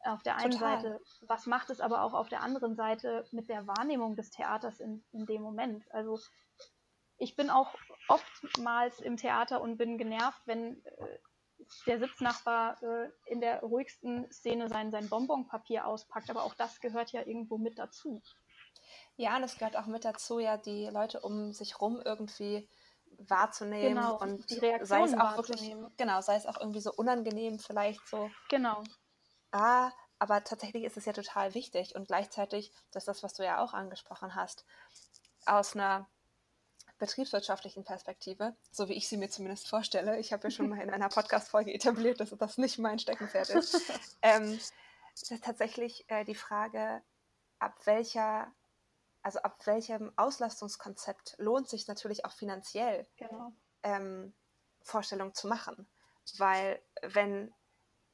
Auf 0.05 0.23
der 0.23 0.37
einen 0.37 0.53
Total. 0.53 0.81
Seite, 0.81 1.01
was 1.27 1.47
macht 1.47 1.71
es 1.71 1.81
aber 1.81 2.03
auch 2.03 2.15
auf 2.15 2.29
der 2.29 2.43
anderen 2.43 2.77
Seite 2.77 3.27
mit 3.33 3.49
der 3.49 3.67
Wahrnehmung 3.67 4.17
des 4.17 4.31
Theaters 4.31 4.81
in, 4.81 5.05
in 5.13 5.27
dem 5.27 5.43
Moment? 5.43 5.85
Also 5.93 6.19
ich 7.19 7.37
bin 7.37 7.51
auch 7.51 7.75
oftmals 8.09 9.01
im 9.01 9.17
Theater 9.17 9.61
und 9.61 9.77
bin 9.77 9.99
genervt, 9.99 10.41
wenn 10.47 10.85
äh, 10.85 11.19
der 11.87 11.99
Sitznachbar 11.99 12.83
äh, 12.83 13.11
in 13.27 13.41
der 13.41 13.61
ruhigsten 13.61 14.31
Szene 14.33 14.69
sein, 14.69 14.91
sein 14.91 15.09
Bonbonpapier 15.09 15.87
auspackt. 15.87 16.31
Aber 16.31 16.45
auch 16.45 16.55
das 16.55 16.81
gehört 16.81 17.13
ja 17.13 17.27
irgendwo 17.27 17.59
mit 17.59 17.79
dazu. 17.79 18.23
Ja, 19.17 19.37
und 19.37 19.43
es 19.43 19.59
gehört 19.59 19.77
auch 19.77 19.87
mit 19.87 20.05
dazu, 20.05 20.39
ja, 20.39 20.57
die 20.57 20.87
Leute 20.87 21.21
um 21.21 21.53
sich 21.53 21.81
rum 21.81 22.01
irgendwie 22.05 22.69
wahrzunehmen 23.19 23.97
Genau, 23.97 24.19
und 24.19 24.49
die 24.49 24.61
sei 24.81 25.03
es 25.03 25.15
auch 25.15 25.37
wirklich, 25.37 25.75
genau, 25.97 26.21
sei 26.21 26.37
es 26.37 26.47
auch 26.47 26.61
irgendwie 26.61 26.81
so 26.81 26.93
unangenehm 26.93 27.59
vielleicht 27.59 28.07
so, 28.07 28.31
Genau. 28.49 28.85
ah, 29.51 29.91
aber 30.21 30.45
tatsächlich 30.45 30.85
ist 30.85 30.97
es 30.97 31.05
ja 31.05 31.13
total 31.13 31.55
wichtig 31.55 31.97
und 31.97 32.07
gleichzeitig, 32.07 32.73
das 32.93 33.03
ist 33.03 33.09
das, 33.09 33.23
was 33.23 33.35
du 33.35 33.45
ja 33.45 33.61
auch 33.61 33.73
angesprochen 33.73 34.35
hast, 34.35 34.65
aus 35.47 35.75
einer 35.75 36.09
betriebswirtschaftlichen 36.99 37.85
Perspektive, 37.85 38.55
so 38.71 38.89
wie 38.89 38.95
ich 38.95 39.09
sie 39.09 39.17
mir 39.17 39.31
zumindest 39.31 39.69
vorstelle, 39.69 40.19
ich 40.19 40.33
habe 40.33 40.45
ja 40.45 40.51
schon 40.51 40.69
mal 40.69 40.81
in 40.81 40.91
einer 40.91 41.09
Podcast-Folge 41.09 41.73
etabliert, 41.73 42.21
dass 42.21 42.31
das 42.31 42.59
nicht 42.59 42.79
mein 42.79 42.99
Steckenpferd 42.99 43.51
ist, 43.51 43.81
ähm, 44.23 44.59
ist 45.15 45.33
tatsächlich 45.43 46.05
äh, 46.09 46.25
die 46.25 46.35
Frage, 46.35 47.03
ab 47.59 47.75
welcher, 47.85 48.53
also 49.23 49.41
ab 49.41 49.67
welchem 49.67 50.13
Auslastungskonzept 50.17 51.37
lohnt 51.39 51.69
sich 51.69 51.87
natürlich 51.89 52.25
auch 52.25 52.33
finanziell 52.33 53.07
Genau. 53.17 53.53
ähm, 53.83 54.35
Vorstellung 54.83 55.35
zu 55.35 55.49
machen. 55.49 55.89
Weil 56.37 56.81
wenn 57.03 57.55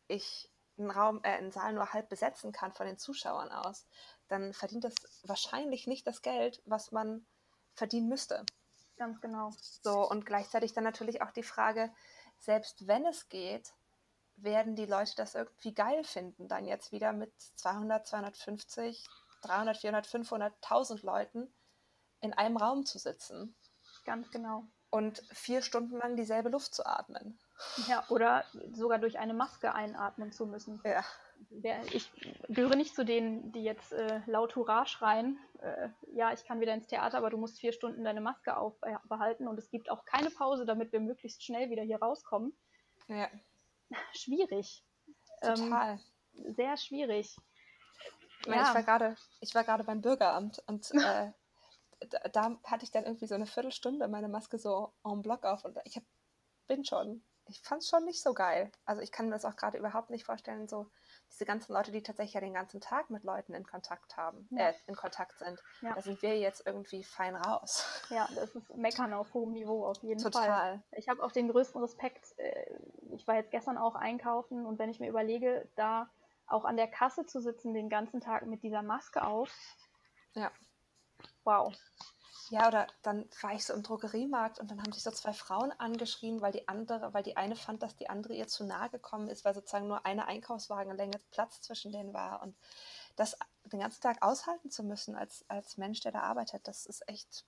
ich 0.09 0.51
einen 0.79 0.90
Raum, 0.90 1.20
äh, 1.23 1.29
einen 1.29 1.53
Saal 1.53 1.73
nur 1.73 1.92
halb 1.92 2.09
besetzen 2.09 2.53
kann 2.53 2.73
von 2.73 2.87
den 2.87 2.99
Zuschauern 2.99 3.51
aus, 3.51 3.87
dann 4.29 4.53
verdient 4.53 4.85
das 4.85 4.94
wahrscheinlich 5.25 5.87
nicht 5.87 6.07
das 6.07 6.23
Geld, 6.23 6.62
was 6.64 6.92
man 6.92 7.27
verdienen 7.75 8.09
müsste. 8.09 8.44
Ganz 8.97 9.21
genau. 9.21 9.51
So, 9.83 10.09
und 10.09 10.25
gleichzeitig 10.25 10.73
dann 10.73 10.85
natürlich 10.85 11.23
auch 11.23 11.33
die 11.33 11.43
Frage, 11.43 11.93
selbst 12.39 12.87
wenn 12.87 13.05
es 13.07 13.29
geht, 13.29 13.73
werden 14.37 14.77
die 14.77 14.87
Leute 14.87 15.13
das 15.17 15.35
irgendwie 15.35 15.75
geil 15.75 16.05
finden, 16.05 16.49
dann 16.49 16.65
jetzt 16.65 16.93
wieder 16.93 17.13
mit 17.13 17.33
200, 17.57 18.07
250, 18.07 19.07
300, 19.43 19.77
400, 19.77 20.07
500, 20.07 20.55
1000 20.63 21.03
Leuten 21.03 21.55
in 22.21 22.33
einem 22.33 22.57
Raum 22.57 22.87
zu 22.87 22.99
sitzen 22.99 23.55
Ganz 24.05 24.31
genau. 24.31 24.65
und 24.91 25.23
vier 25.33 25.63
Stunden 25.63 25.99
lang 25.99 26.17
dieselbe 26.17 26.49
Luft 26.49 26.75
zu 26.75 26.85
atmen. 26.87 27.39
Ja, 27.89 28.05
oder 28.09 28.45
sogar 28.73 28.99
durch 28.99 29.19
eine 29.19 29.35
Maske 29.35 29.75
einatmen 29.75 30.33
zu 30.33 30.47
müssen. 30.47 30.81
Ja, 30.85 31.05
ich 31.92 32.11
gehöre 32.49 32.77
nicht 32.77 32.94
zu 32.94 33.05
denen, 33.05 33.53
die 33.53 33.62
jetzt 33.62 33.92
äh, 33.92 34.20
laut 34.27 34.57
Hurra 34.57 34.87
schreien. 34.87 35.38
Äh, 35.61 35.88
ja, 36.12 36.33
ich 36.33 36.44
kann 36.44 36.61
wieder 36.61 36.75
ins 36.75 36.87
Theater, 36.87 37.18
aber 37.18 37.31
du 37.31 37.37
musst 37.37 37.59
vier 37.59 37.73
Stunden 37.73 38.05
deine 38.05 38.20
Maske 38.20 38.57
aufbehalten 38.57 39.49
und 39.49 39.59
es 39.59 39.70
gibt 39.70 39.90
auch 39.90 40.05
keine 40.05 40.31
Pause, 40.31 40.66
damit 40.66 40.92
wir 40.92 41.01
möglichst 41.01 41.44
schnell 41.44 41.70
wieder 41.70 41.83
hier 41.83 41.99
rauskommen. 41.99 42.57
ja, 43.09 43.29
Schwierig. 44.12 44.85
Ähm, 45.42 45.55
total. 45.55 46.01
sehr 46.33 46.77
schwierig. 46.77 47.37
Ich, 48.40 48.47
meine, 48.47 48.62
ich 48.62 48.75
war 48.75 48.83
gerade, 48.83 49.16
ich 49.40 49.55
war 49.55 49.64
gerade 49.64 49.85
beim 49.85 50.01
Bürgeramt 50.01 50.62
und 50.66 50.90
äh, 50.92 51.33
da, 52.11 52.29
da 52.33 52.59
hatte 52.64 52.85
ich 52.85 52.90
dann 52.90 53.05
irgendwie 53.05 53.27
so 53.27 53.35
eine 53.35 53.47
Viertelstunde 53.47 54.09
meine 54.09 54.29
Maske 54.29 54.59
so 54.59 54.92
en 55.05 55.23
bloc 55.23 55.44
auf 55.44 55.64
und 55.64 55.79
ich 55.85 55.97
hab, 55.97 56.05
bin 56.66 56.85
schon, 56.85 57.23
ich 57.47 57.61
fand 57.61 57.83
es 57.83 57.88
schon 57.88 58.05
nicht 58.05 58.23
so 58.23 58.35
geil. 58.35 58.70
Also 58.85 59.03
ich 59.03 59.12
kann 59.12 59.27
mir 59.27 59.33
das 59.33 59.44
auch 59.44 59.57
gerade 59.57 59.79
überhaupt 59.79 60.11
nicht 60.11 60.25
vorstellen, 60.25 60.68
so 60.68 60.90
diese 61.35 61.44
ganzen 61.44 61.73
Leute, 61.73 61.90
die 61.92 62.03
tatsächlich 62.03 62.35
ja 62.35 62.40
den 62.40 62.55
ganzen 62.55 62.81
Tag 62.81 63.11
mit 63.11 63.25
Leuten 63.25 63.55
in 63.55 63.66
Kontakt 63.66 64.16
haben, 64.16 64.49
Ja. 64.53 64.68
äh, 64.68 64.75
in 64.87 64.94
Kontakt 64.94 65.38
sind. 65.38 65.61
Ja. 65.83 65.94
Da 65.94 66.01
sind 66.01 66.23
wir 66.23 66.38
jetzt 66.38 66.64
irgendwie 66.66 67.03
fein 67.05 67.35
raus. 67.37 67.85
Ja, 68.09 68.29
das 68.35 68.55
ist 68.55 68.75
Meckern 68.77 69.12
auf 69.12 69.35
hohem 69.35 69.53
Niveau 69.53 69.85
auf 69.85 70.01
jeden 70.03 70.20
Fall. 70.20 70.31
Total. 70.31 70.83
Ich 70.92 71.09
habe 71.09 71.23
auch 71.23 71.33
den 71.33 71.49
größten 71.49 71.81
Respekt. 71.81 72.38
äh, 72.38 72.66
Ich 73.12 73.27
war 73.27 73.35
jetzt 73.37 73.51
gestern 73.51 73.79
auch 73.79 73.94
einkaufen 73.97 74.64
und 74.66 74.79
wenn 74.79 74.90
ich 74.90 75.01
mir 75.01 75.09
überlege, 75.09 75.68
da 75.77 76.09
auch 76.47 76.64
an 76.64 76.77
der 76.77 76.88
Kasse 76.88 77.27
zu 77.27 77.40
sitzen 77.40 77.75
den 77.75 77.88
ganzen 77.88 78.20
Tag 78.20 78.47
mit 78.47 78.62
dieser 78.62 78.83
Maske 78.83 79.25
auf, 79.25 79.51
Ja. 80.35 80.51
wow. 81.44 81.75
Ja, 82.51 82.69
oder 82.69 82.87
dann 83.03 83.29
war 83.41 83.55
ich 83.55 83.65
so 83.65 83.73
im 83.73 83.83
Drogeriemarkt 83.83 84.59
und 84.59 84.71
dann 84.71 84.81
haben 84.81 84.93
sich 84.93 85.03
so 85.03 85.11
zwei 85.11 85.33
Frauen 85.33 85.73
angeschrien, 85.73 86.41
weil 86.41 86.53
die 86.53 86.69
andere, 86.69 87.15
weil 87.15 87.23
die 87.23 87.37
eine 87.37 87.57
fand, 87.57 87.83
dass 87.83 87.97
die 87.97 88.11
andere 88.11 88.35
ihr 88.35 88.49
zu 88.49 88.65
nahe 88.65 88.91
gekommen 88.91 89.29
ist, 89.29 89.45
weil 89.45 89.55
sozusagen 89.55 89.89
nur 89.89 90.05
eine 90.05 90.27
Einkaufswagenlänge 90.27 91.21
Platz 91.31 91.61
zwischen 91.61 91.93
denen 91.93 92.13
war. 92.13 92.43
Und 92.43 92.57
das 93.17 93.37
den 93.65 93.81
ganzen 93.81 94.03
Tag 94.03 94.23
aushalten 94.23 94.71
zu 94.71 94.83
müssen 94.83 95.17
als, 95.17 95.45
als 95.49 95.77
Mensch, 95.77 96.01
der 96.01 96.13
da 96.13 96.21
arbeitet, 96.21 96.67
das 96.69 96.87
ist 96.87 97.09
echt 97.09 97.45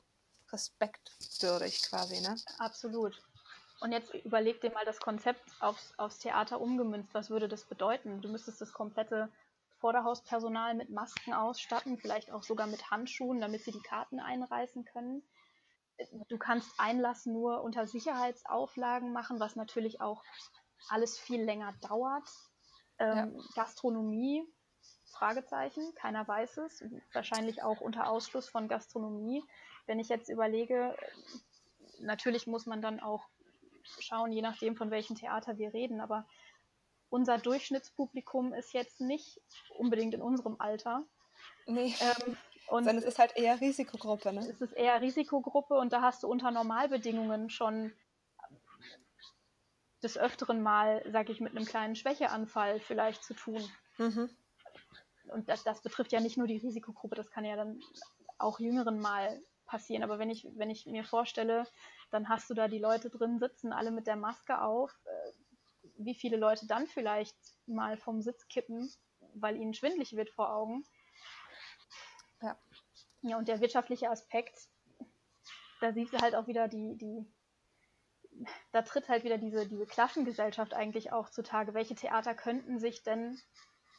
respektwürdig 0.51 1.83
quasi, 1.83 2.21
ne? 2.21 2.37
Absolut. 2.59 3.21
Und 3.81 3.93
jetzt 3.93 4.15
überleg 4.15 4.61
dir 4.61 4.71
mal 4.73 4.85
das 4.87 5.01
Konzept 5.01 5.43
aufs, 5.61 5.93
aufs 5.99 6.19
Theater 6.19 6.61
umgemünzt. 6.61 7.13
Was 7.13 7.29
würde 7.29 7.49
das 7.49 7.65
bedeuten? 7.65 8.23
Du 8.23 8.29
müsstest 8.29 8.61
das 8.61 8.73
komplette 8.73 9.29
Vorderhauspersonal 9.79 10.75
mit 10.75 10.91
Masken 10.91 11.33
ausstatten, 11.33 11.99
vielleicht 11.99 12.31
auch 12.33 12.43
sogar 12.43 12.67
mit 12.67 12.91
Handschuhen, 12.91 13.41
damit 13.41 13.63
sie 13.63 13.73
die 13.73 13.83
Karten 13.83 14.21
einreißen 14.21 14.85
können. 14.85 15.23
Du 16.29 16.39
kannst 16.39 16.71
Einlass 16.79 17.27
nur 17.27 17.63
unter 17.63 17.87
Sicherheitsauflagen 17.87 19.13
machen, 19.13 19.41
was 19.41 19.57
natürlich 19.57 20.01
auch 20.01 20.23
alles 20.89 21.19
viel 21.19 21.43
länger 21.43 21.75
dauert. 21.89 22.29
Ähm, 22.99 23.43
Gastronomie, 23.55 24.45
Fragezeichen, 25.11 25.95
keiner 25.95 26.27
weiß 26.27 26.59
es. 26.59 26.85
Wahrscheinlich 27.13 27.63
auch 27.63 27.81
unter 27.81 28.09
Ausschluss 28.09 28.49
von 28.49 28.69
Gastronomie. 28.69 29.43
Wenn 29.87 29.99
ich 29.99 30.09
jetzt 30.09 30.29
überlege, 30.29 30.97
natürlich 32.01 32.47
muss 32.47 32.67
man 32.67 32.83
dann 32.83 33.01
auch 33.01 33.29
schauen, 34.01 34.33
je 34.33 34.43
nachdem, 34.43 34.77
von 34.77 34.91
welchem 34.91 35.17
Theater 35.17 35.59
wir 35.59 35.73
reden, 35.73 36.01
aber 36.01 36.27
unser 37.09 37.39
Durchschnittspublikum 37.39 38.53
ist 38.53 38.73
jetzt 38.73 39.01
nicht 39.01 39.41
unbedingt 39.77 40.15
in 40.15 40.23
unserem 40.23 40.57
Alter. 40.59 41.05
Nee. 41.67 41.95
Ähm, 42.01 42.37
und 42.69 42.85
Sondern 42.85 42.99
es 42.99 43.05
ist 43.05 43.19
halt 43.19 43.37
eher 43.37 43.61
Risikogruppe, 43.61 44.33
ne? 44.33 44.41
es 44.41 44.61
ist 44.61 44.73
eher 44.73 45.01
Risikogruppe 45.01 45.75
und 45.75 45.93
da 45.93 46.03
hast 46.03 46.23
du 46.23 46.29
unter 46.29 46.51
Normalbedingungen 46.51 47.49
schon 47.49 47.93
des 50.03 50.19
Öfteren 50.19 50.63
mal, 50.63 51.03
sag 51.11 51.31
ich, 51.31 51.41
mit 51.41 51.57
einem 51.57 51.65
kleinen 51.65 51.97
Schwächeanfall 51.97 52.81
vielleicht 52.81 53.25
zu 53.25 53.35
tun. 53.35 53.63
Mhm. 53.99 54.31
Und 55.33 55.49
das, 55.49 55.65
das 55.65 55.83
betrifft 55.83 56.13
ja 56.13 56.21
nicht 56.21 56.37
nur 56.37 56.47
die 56.47 56.59
Risikogruppe, 56.59 57.17
das 57.17 57.31
kann 57.31 57.45
ja 57.45 57.57
dann 57.57 57.81
auch 58.39 58.61
Jüngeren 58.61 59.01
mal 59.01 59.41
passieren. 59.67 60.03
Aber 60.03 60.19
wenn 60.19 60.31
ich, 60.31 60.47
wenn 60.57 60.71
ich 60.71 60.87
mir 60.87 61.05
vorstelle, 61.05 61.67
dann 62.11 62.29
hast 62.29 62.49
du 62.51 62.55
da 62.55 62.69
die 62.69 62.79
Leute 62.79 63.11
drin 63.11 63.39
sitzen, 63.39 63.73
alle 63.73 63.91
mit 63.91 64.07
der 64.07 64.17
Maske 64.17 64.61
auf, 64.61 64.97
äh, 65.05 65.33
wie 65.99 66.15
viele 66.15 66.37
Leute 66.37 66.67
dann 66.67 66.87
vielleicht 66.87 67.37
mal 67.67 67.97
vom 67.97 68.23
Sitz 68.23 68.49
kippen, 68.49 68.93
weil 69.35 69.57
ihnen 69.57 69.75
schwindlig 69.75 70.15
wird 70.17 70.31
vor 70.31 70.53
Augen. 70.55 70.85
Ja. 72.43 72.59
Ja, 73.23 73.39
und 73.39 73.49
der 73.49 73.61
wirtschaftliche 73.61 74.11
Aspekt, 74.11 74.69
da 75.81 75.93
siehst 75.93 76.13
du 76.13 76.19
halt 76.19 76.35
auch 76.35 76.47
wieder 76.47 76.69
die, 76.69 76.97
die, 76.97 77.27
da 78.73 78.83
tritt 78.83 79.09
halt 79.09 79.25
wieder 79.25 79.39
diese, 79.39 79.67
diese 79.67 79.87
Klassengesellschaft 79.87 80.75
eigentlich 80.75 81.13
auch 81.13 81.31
zutage. 81.31 81.75
Welche 81.75 81.95
Theater 81.95 82.35
könnten 82.35 82.79
sich 82.79 83.03
denn 83.03 83.41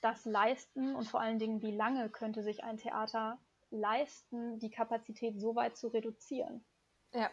das 0.01 0.25
leisten 0.25 0.95
und 0.95 1.07
vor 1.07 1.19
allen 1.19 1.39
Dingen, 1.39 1.61
wie 1.61 1.75
lange 1.75 2.09
könnte 2.09 2.43
sich 2.43 2.63
ein 2.63 2.77
Theater 2.77 3.39
leisten, 3.71 4.59
die 4.59 4.69
Kapazität 4.69 5.39
so 5.39 5.55
weit 5.55 5.75
zu 5.75 5.87
reduzieren? 5.87 6.63
Ja. 7.13 7.29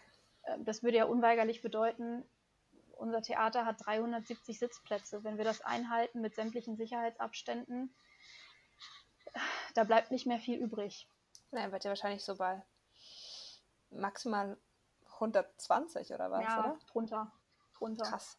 Ähm, 0.46 0.64
Das 0.64 0.83
würde 0.83 0.96
ja 0.96 1.05
unweigerlich 1.05 1.62
bedeuten, 1.62 2.24
unser 2.96 3.22
Theater 3.22 3.64
hat 3.66 3.85
370 3.85 4.59
Sitzplätze. 4.59 5.24
Wenn 5.24 5.38
wir 5.38 5.44
das 5.44 5.61
einhalten 5.61 6.20
mit 6.20 6.35
sämtlichen 6.35 6.76
Sicherheitsabständen, 6.76 7.94
da 9.74 9.85
bleibt 9.85 10.11
nicht 10.11 10.26
mehr 10.26 10.38
viel 10.38 10.59
übrig. 10.59 11.09
Nein, 11.50 11.72
wird 11.72 11.85
ja 11.85 11.90
wahrscheinlich 11.90 12.24
so 12.24 12.37
bei 12.37 12.62
maximal 13.90 14.57
120 15.14 16.12
oder 16.12 16.30
was, 16.30 16.42
ja, 16.44 16.59
oder? 16.61 16.78
drunter. 16.90 17.33
drunter. 17.76 18.04
Krass. 18.04 18.38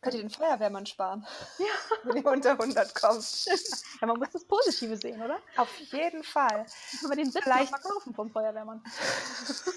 Könnt 0.00 0.16
ihr 0.16 0.20
den 0.22 0.30
Feuerwehrmann 0.30 0.84
sparen? 0.84 1.24
Ja. 1.58 1.66
Wenn 2.02 2.16
ihr 2.16 2.26
unter 2.26 2.52
100 2.52 2.94
kommt. 2.94 3.46
Ja, 4.00 4.08
man 4.08 4.18
muss 4.18 4.30
das 4.30 4.44
Positive 4.44 4.96
sehen, 4.96 5.22
oder? 5.22 5.38
Auf 5.56 5.72
jeden 5.78 6.24
Fall. 6.24 6.66
Können 6.98 7.12
wir 7.12 7.16
den 7.16 7.30
Sitz 7.30 7.44
Vielleicht- 7.44 7.70
mal 7.70 7.78
kaufen 7.78 8.12
vom 8.12 8.30
Feuerwehrmann? 8.30 8.82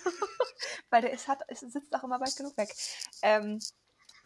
Weil 0.90 1.04
der 1.04 1.12
ist, 1.12 1.28
hat, 1.28 1.44
ist, 1.52 1.60
sitzt 1.72 1.94
auch 1.94 2.04
immer 2.04 2.20
weit 2.20 2.36
genug 2.36 2.58
weg. 2.58 2.74
Ähm, 3.22 3.60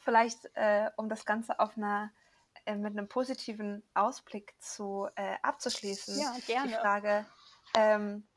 vielleicht, 0.09 0.45
äh, 0.55 0.89
um 0.97 1.07
das 1.07 1.23
Ganze 1.23 1.59
auf 1.59 1.77
einer, 1.77 2.11
äh, 2.65 2.73
mit 2.73 2.97
einem 2.97 3.07
positiven 3.07 3.83
Ausblick 3.93 4.55
zu, 4.59 5.07
äh, 5.15 5.35
abzuschließen, 5.43 6.19
Ja, 6.19 6.33
die 6.35 6.41
gerne. 6.41 6.71
Frage, 6.71 7.25
ähm, 7.75 8.27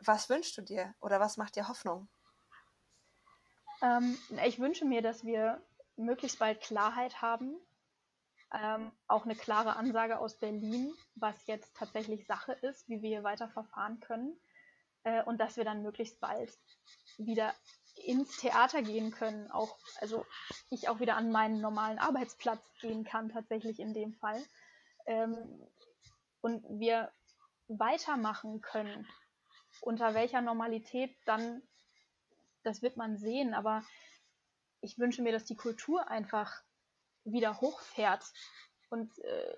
was 0.00 0.28
wünschst 0.28 0.58
du 0.58 0.62
dir 0.62 0.92
oder 1.00 1.20
was 1.20 1.36
macht 1.36 1.54
dir 1.54 1.68
Hoffnung? 1.68 2.08
Ähm, 3.80 4.18
ich 4.44 4.58
wünsche 4.58 4.84
mir, 4.84 5.00
dass 5.00 5.24
wir 5.24 5.62
möglichst 5.94 6.40
bald 6.40 6.60
Klarheit 6.62 7.22
haben. 7.22 7.56
Ähm, 8.52 8.90
auch 9.06 9.24
eine 9.24 9.36
klare 9.36 9.76
Ansage 9.76 10.18
aus 10.18 10.36
Berlin, 10.40 10.92
was 11.14 11.46
jetzt 11.46 11.76
tatsächlich 11.76 12.26
Sache 12.26 12.54
ist, 12.54 12.88
wie 12.88 13.02
wir 13.02 13.08
hier 13.10 13.22
weiter 13.22 13.48
verfahren 13.48 14.00
können. 14.00 14.36
Äh, 15.04 15.22
und 15.22 15.38
dass 15.38 15.56
wir 15.56 15.64
dann 15.64 15.82
möglichst 15.82 16.18
bald 16.18 16.58
wieder 17.18 17.54
ins 18.04 18.36
Theater 18.38 18.82
gehen 18.82 19.10
können, 19.10 19.50
auch, 19.50 19.76
also 20.00 20.24
ich 20.70 20.88
auch 20.88 21.00
wieder 21.00 21.16
an 21.16 21.30
meinen 21.30 21.60
normalen 21.60 21.98
Arbeitsplatz 21.98 22.62
gehen 22.80 23.04
kann, 23.04 23.30
tatsächlich 23.30 23.80
in 23.80 23.94
dem 23.94 24.14
Fall. 24.14 24.42
Ähm, 25.06 25.36
und 26.40 26.64
wir 26.80 27.12
weitermachen 27.68 28.60
können. 28.60 29.06
Unter 29.80 30.14
welcher 30.14 30.40
Normalität 30.40 31.14
dann, 31.26 31.62
das 32.62 32.82
wird 32.82 32.96
man 32.96 33.16
sehen, 33.16 33.54
aber 33.54 33.82
ich 34.80 34.98
wünsche 34.98 35.22
mir, 35.22 35.32
dass 35.32 35.44
die 35.44 35.56
Kultur 35.56 36.08
einfach 36.08 36.62
wieder 37.24 37.60
hochfährt. 37.60 38.24
Und 38.90 39.16
äh, 39.18 39.56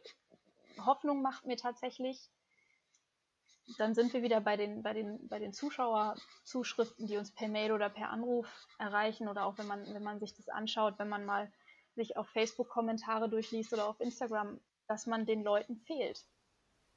Hoffnung 0.84 1.22
macht 1.22 1.46
mir 1.46 1.56
tatsächlich, 1.56 2.30
dann 3.78 3.94
sind 3.94 4.12
wir 4.12 4.22
wieder 4.22 4.40
bei 4.40 4.56
den, 4.56 4.82
bei 4.82 4.92
den, 4.92 5.28
bei 5.28 5.38
den 5.38 5.52
Zuschauerzuschriften, 5.52 7.06
die 7.06 7.16
uns 7.16 7.32
per 7.32 7.48
Mail 7.48 7.72
oder 7.72 7.88
per 7.88 8.10
Anruf 8.10 8.46
erreichen 8.78 9.28
oder 9.28 9.46
auch 9.46 9.58
wenn 9.58 9.66
man, 9.66 9.86
wenn 9.94 10.02
man 10.02 10.20
sich 10.20 10.34
das 10.34 10.48
anschaut, 10.48 10.98
wenn 10.98 11.08
man 11.08 11.24
mal 11.24 11.52
sich 11.94 12.16
auf 12.16 12.28
Facebook 12.28 12.68
Kommentare 12.68 13.28
durchliest 13.28 13.72
oder 13.72 13.86
auf 13.86 14.00
Instagram, 14.00 14.60
dass 14.86 15.06
man 15.06 15.26
den 15.26 15.42
Leuten 15.42 15.76
fehlt. 15.76 16.24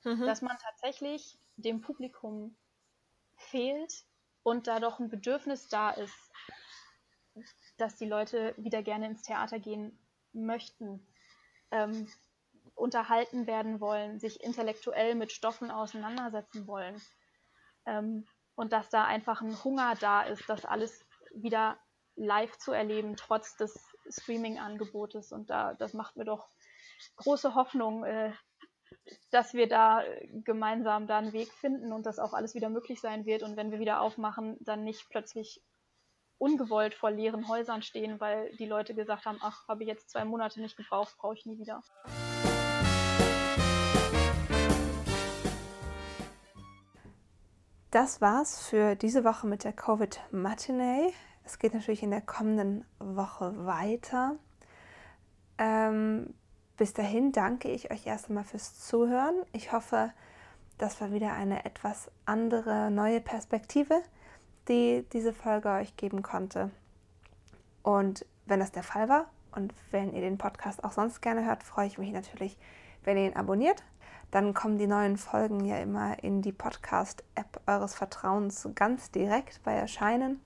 Mhm. 0.03 0.25
Dass 0.25 0.41
man 0.41 0.57
tatsächlich 0.57 1.37
dem 1.57 1.81
Publikum 1.81 2.55
fehlt 3.35 4.05
und 4.43 4.67
da 4.67 4.79
doch 4.79 4.99
ein 4.99 5.09
Bedürfnis 5.09 5.69
da 5.69 5.91
ist, 5.91 6.31
dass 7.77 7.95
die 7.95 8.05
Leute 8.05 8.53
wieder 8.57 8.83
gerne 8.83 9.07
ins 9.07 9.23
Theater 9.23 9.59
gehen 9.59 9.97
möchten. 10.33 11.05
Ähm, 11.71 12.07
unterhalten 12.75 13.47
werden 13.47 13.79
wollen, 13.79 14.19
sich 14.19 14.43
intellektuell 14.43 15.15
mit 15.15 15.31
Stoffen 15.31 15.71
auseinandersetzen 15.71 16.67
wollen. 16.67 17.01
Ähm, 17.85 18.25
und 18.55 18.71
dass 18.71 18.89
da 18.89 19.05
einfach 19.05 19.41
ein 19.41 19.63
Hunger 19.63 19.95
da 19.99 20.21
ist, 20.23 20.47
das 20.47 20.65
alles 20.65 21.05
wieder 21.33 21.77
live 22.15 22.57
zu 22.57 22.71
erleben, 22.71 23.15
trotz 23.15 23.55
des 23.57 23.73
Streaming-Angebotes. 24.09 25.31
Und 25.31 25.49
da, 25.49 25.73
das 25.73 25.93
macht 25.93 26.15
mir 26.15 26.25
doch 26.25 26.49
große 27.15 27.55
Hoffnung, 27.55 28.03
äh, 28.03 28.31
dass 29.31 29.53
wir 29.53 29.67
da 29.67 30.03
gemeinsam 30.43 31.07
da 31.07 31.17
einen 31.17 31.33
Weg 31.33 31.51
finden 31.51 31.91
und 31.91 32.05
dass 32.05 32.19
auch 32.19 32.33
alles 32.33 32.53
wieder 32.53 32.69
möglich 32.69 33.01
sein 33.01 33.25
wird. 33.25 33.43
Und 33.43 33.57
wenn 33.57 33.71
wir 33.71 33.79
wieder 33.79 34.01
aufmachen, 34.01 34.57
dann 34.61 34.83
nicht 34.83 35.09
plötzlich 35.09 35.61
ungewollt 36.37 36.93
vor 36.93 37.09
leeren 37.09 37.47
Häusern 37.47 37.81
stehen, 37.81 38.19
weil 38.19 38.51
die 38.57 38.65
Leute 38.65 38.93
gesagt 38.93 39.25
haben, 39.25 39.39
ach, 39.41 39.67
habe 39.67 39.83
ich 39.83 39.87
jetzt 39.87 40.09
zwei 40.09 40.25
Monate 40.25 40.61
nicht 40.61 40.77
gebraucht, 40.77 41.15
brauche 41.17 41.35
ich 41.35 41.45
nie 41.45 41.57
wieder. 41.57 41.81
Das 47.93 48.21
war's 48.21 48.59
für 48.59 48.95
diese 48.95 49.23
Woche 49.23 49.45
mit 49.45 49.63
der 49.63 49.71
Covid 49.71 50.19
Matinee. 50.31 51.13
Es 51.43 51.59
geht 51.59 51.75
natürlich 51.75 52.01
in 52.01 52.09
der 52.09 52.21
kommenden 52.21 52.85
Woche 52.97 53.67
weiter. 53.67 54.35
Ähm, 55.59 56.33
bis 56.75 56.93
dahin 56.93 57.33
danke 57.33 57.69
ich 57.69 57.91
euch 57.91 58.07
erst 58.07 58.29
einmal 58.29 58.45
fürs 58.45 58.79
Zuhören. 58.79 59.35
Ich 59.51 59.73
hoffe, 59.73 60.11
das 60.79 60.99
war 61.01 61.11
wieder 61.11 61.33
eine 61.33 61.65
etwas 61.65 62.09
andere, 62.25 62.89
neue 62.89 63.21
Perspektive, 63.21 64.01
die 64.67 65.05
diese 65.13 65.31
Folge 65.31 65.69
euch 65.69 65.95
geben 65.95 66.23
konnte. 66.23 66.71
Und 67.83 68.25
wenn 68.47 68.59
das 68.59 68.71
der 68.71 68.81
Fall 68.81 69.07
war 69.07 69.29
und 69.51 69.71
wenn 69.91 70.15
ihr 70.15 70.21
den 70.21 70.39
Podcast 70.39 70.83
auch 70.83 70.93
sonst 70.93 71.21
gerne 71.21 71.45
hört, 71.45 71.61
freue 71.61 71.85
ich 71.85 71.99
mich 71.99 72.11
natürlich, 72.11 72.57
wenn 73.03 73.17
ihr 73.17 73.27
ihn 73.27 73.35
abonniert 73.35 73.83
dann 74.33 74.55
kommen 74.55 74.79
die 74.79 74.87
neuen 74.87 75.17
Folgen 75.17 75.63
ja 75.63 75.77
immer 75.77 76.23
in 76.23 76.41
die 76.41 76.51
Podcast-App 76.51 77.61
eures 77.67 77.93
Vertrauens 77.93 78.67
ganz 78.73 79.11
direkt 79.11 79.61
bei 79.63 79.73
Erscheinen. 79.73 80.41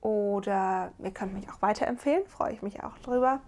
Oder 0.00 0.92
ihr 0.98 1.10
könnt 1.10 1.34
mich 1.34 1.50
auch 1.50 1.60
weiterempfehlen, 1.60 2.26
freue 2.26 2.54
ich 2.54 2.62
mich 2.62 2.82
auch 2.82 2.96
drüber. 3.00 3.40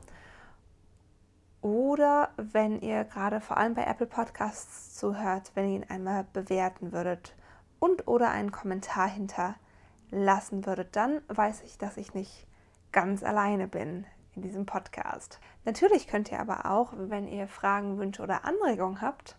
Oder 1.63 2.29
wenn 2.37 2.83
ihr 2.83 3.05
gerade 3.05 3.41
vor 3.41 3.57
allem 3.57 3.73
bei 3.73 3.85
Apple 3.85 4.07
Podcasts 4.07 4.95
zuhört, 4.95 5.53
wenn 5.55 5.71
ihr 5.71 5.77
ihn 5.77 5.87
einmal 5.89 6.27
bewerten 6.35 6.93
würdet 6.93 7.35
und 7.79 8.07
oder 8.07 8.31
einen 8.31 8.53
Kommentar 8.53 9.09
hinterlassen 9.09 10.67
würdet, 10.67 10.95
dann 10.97 11.23
weiß 11.29 11.63
ich, 11.63 11.79
dass 11.79 11.97
ich 11.97 12.13
nicht 12.13 12.47
ganz 12.93 13.23
alleine 13.23 13.69
bin 13.69 14.05
in 14.37 14.43
diesem 14.43 14.67
Podcast. 14.67 15.41
Natürlich 15.65 16.07
könnt 16.07 16.31
ihr 16.31 16.39
aber 16.41 16.71
auch, 16.71 16.93
wenn 16.97 17.27
ihr 17.29 17.49
Fragen, 17.49 17.97
Wünsche 17.99 18.23
oder 18.23 18.45
Anregungen 18.45 19.01
habt, 19.01 19.37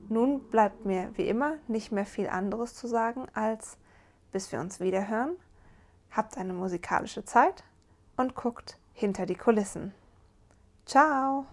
Nun 0.09 0.41
bleibt 0.49 0.83
mir 0.85 1.11
wie 1.15 1.29
immer 1.29 1.53
nicht 1.67 1.93
mehr 1.93 2.05
viel 2.05 2.27
anderes 2.27 2.75
zu 2.75 2.87
sagen 2.87 3.27
als 3.33 3.77
bis 4.31 4.51
wir 4.51 4.59
uns 4.59 4.79
wiederhören 4.79 5.35
habt 6.11 6.37
eine 6.37 6.53
musikalische 6.53 7.25
Zeit 7.25 7.63
und 8.17 8.35
guckt 8.35 8.77
hinter 8.93 9.25
die 9.25 9.35
Kulissen. 9.35 9.93
Ciao! 10.85 11.45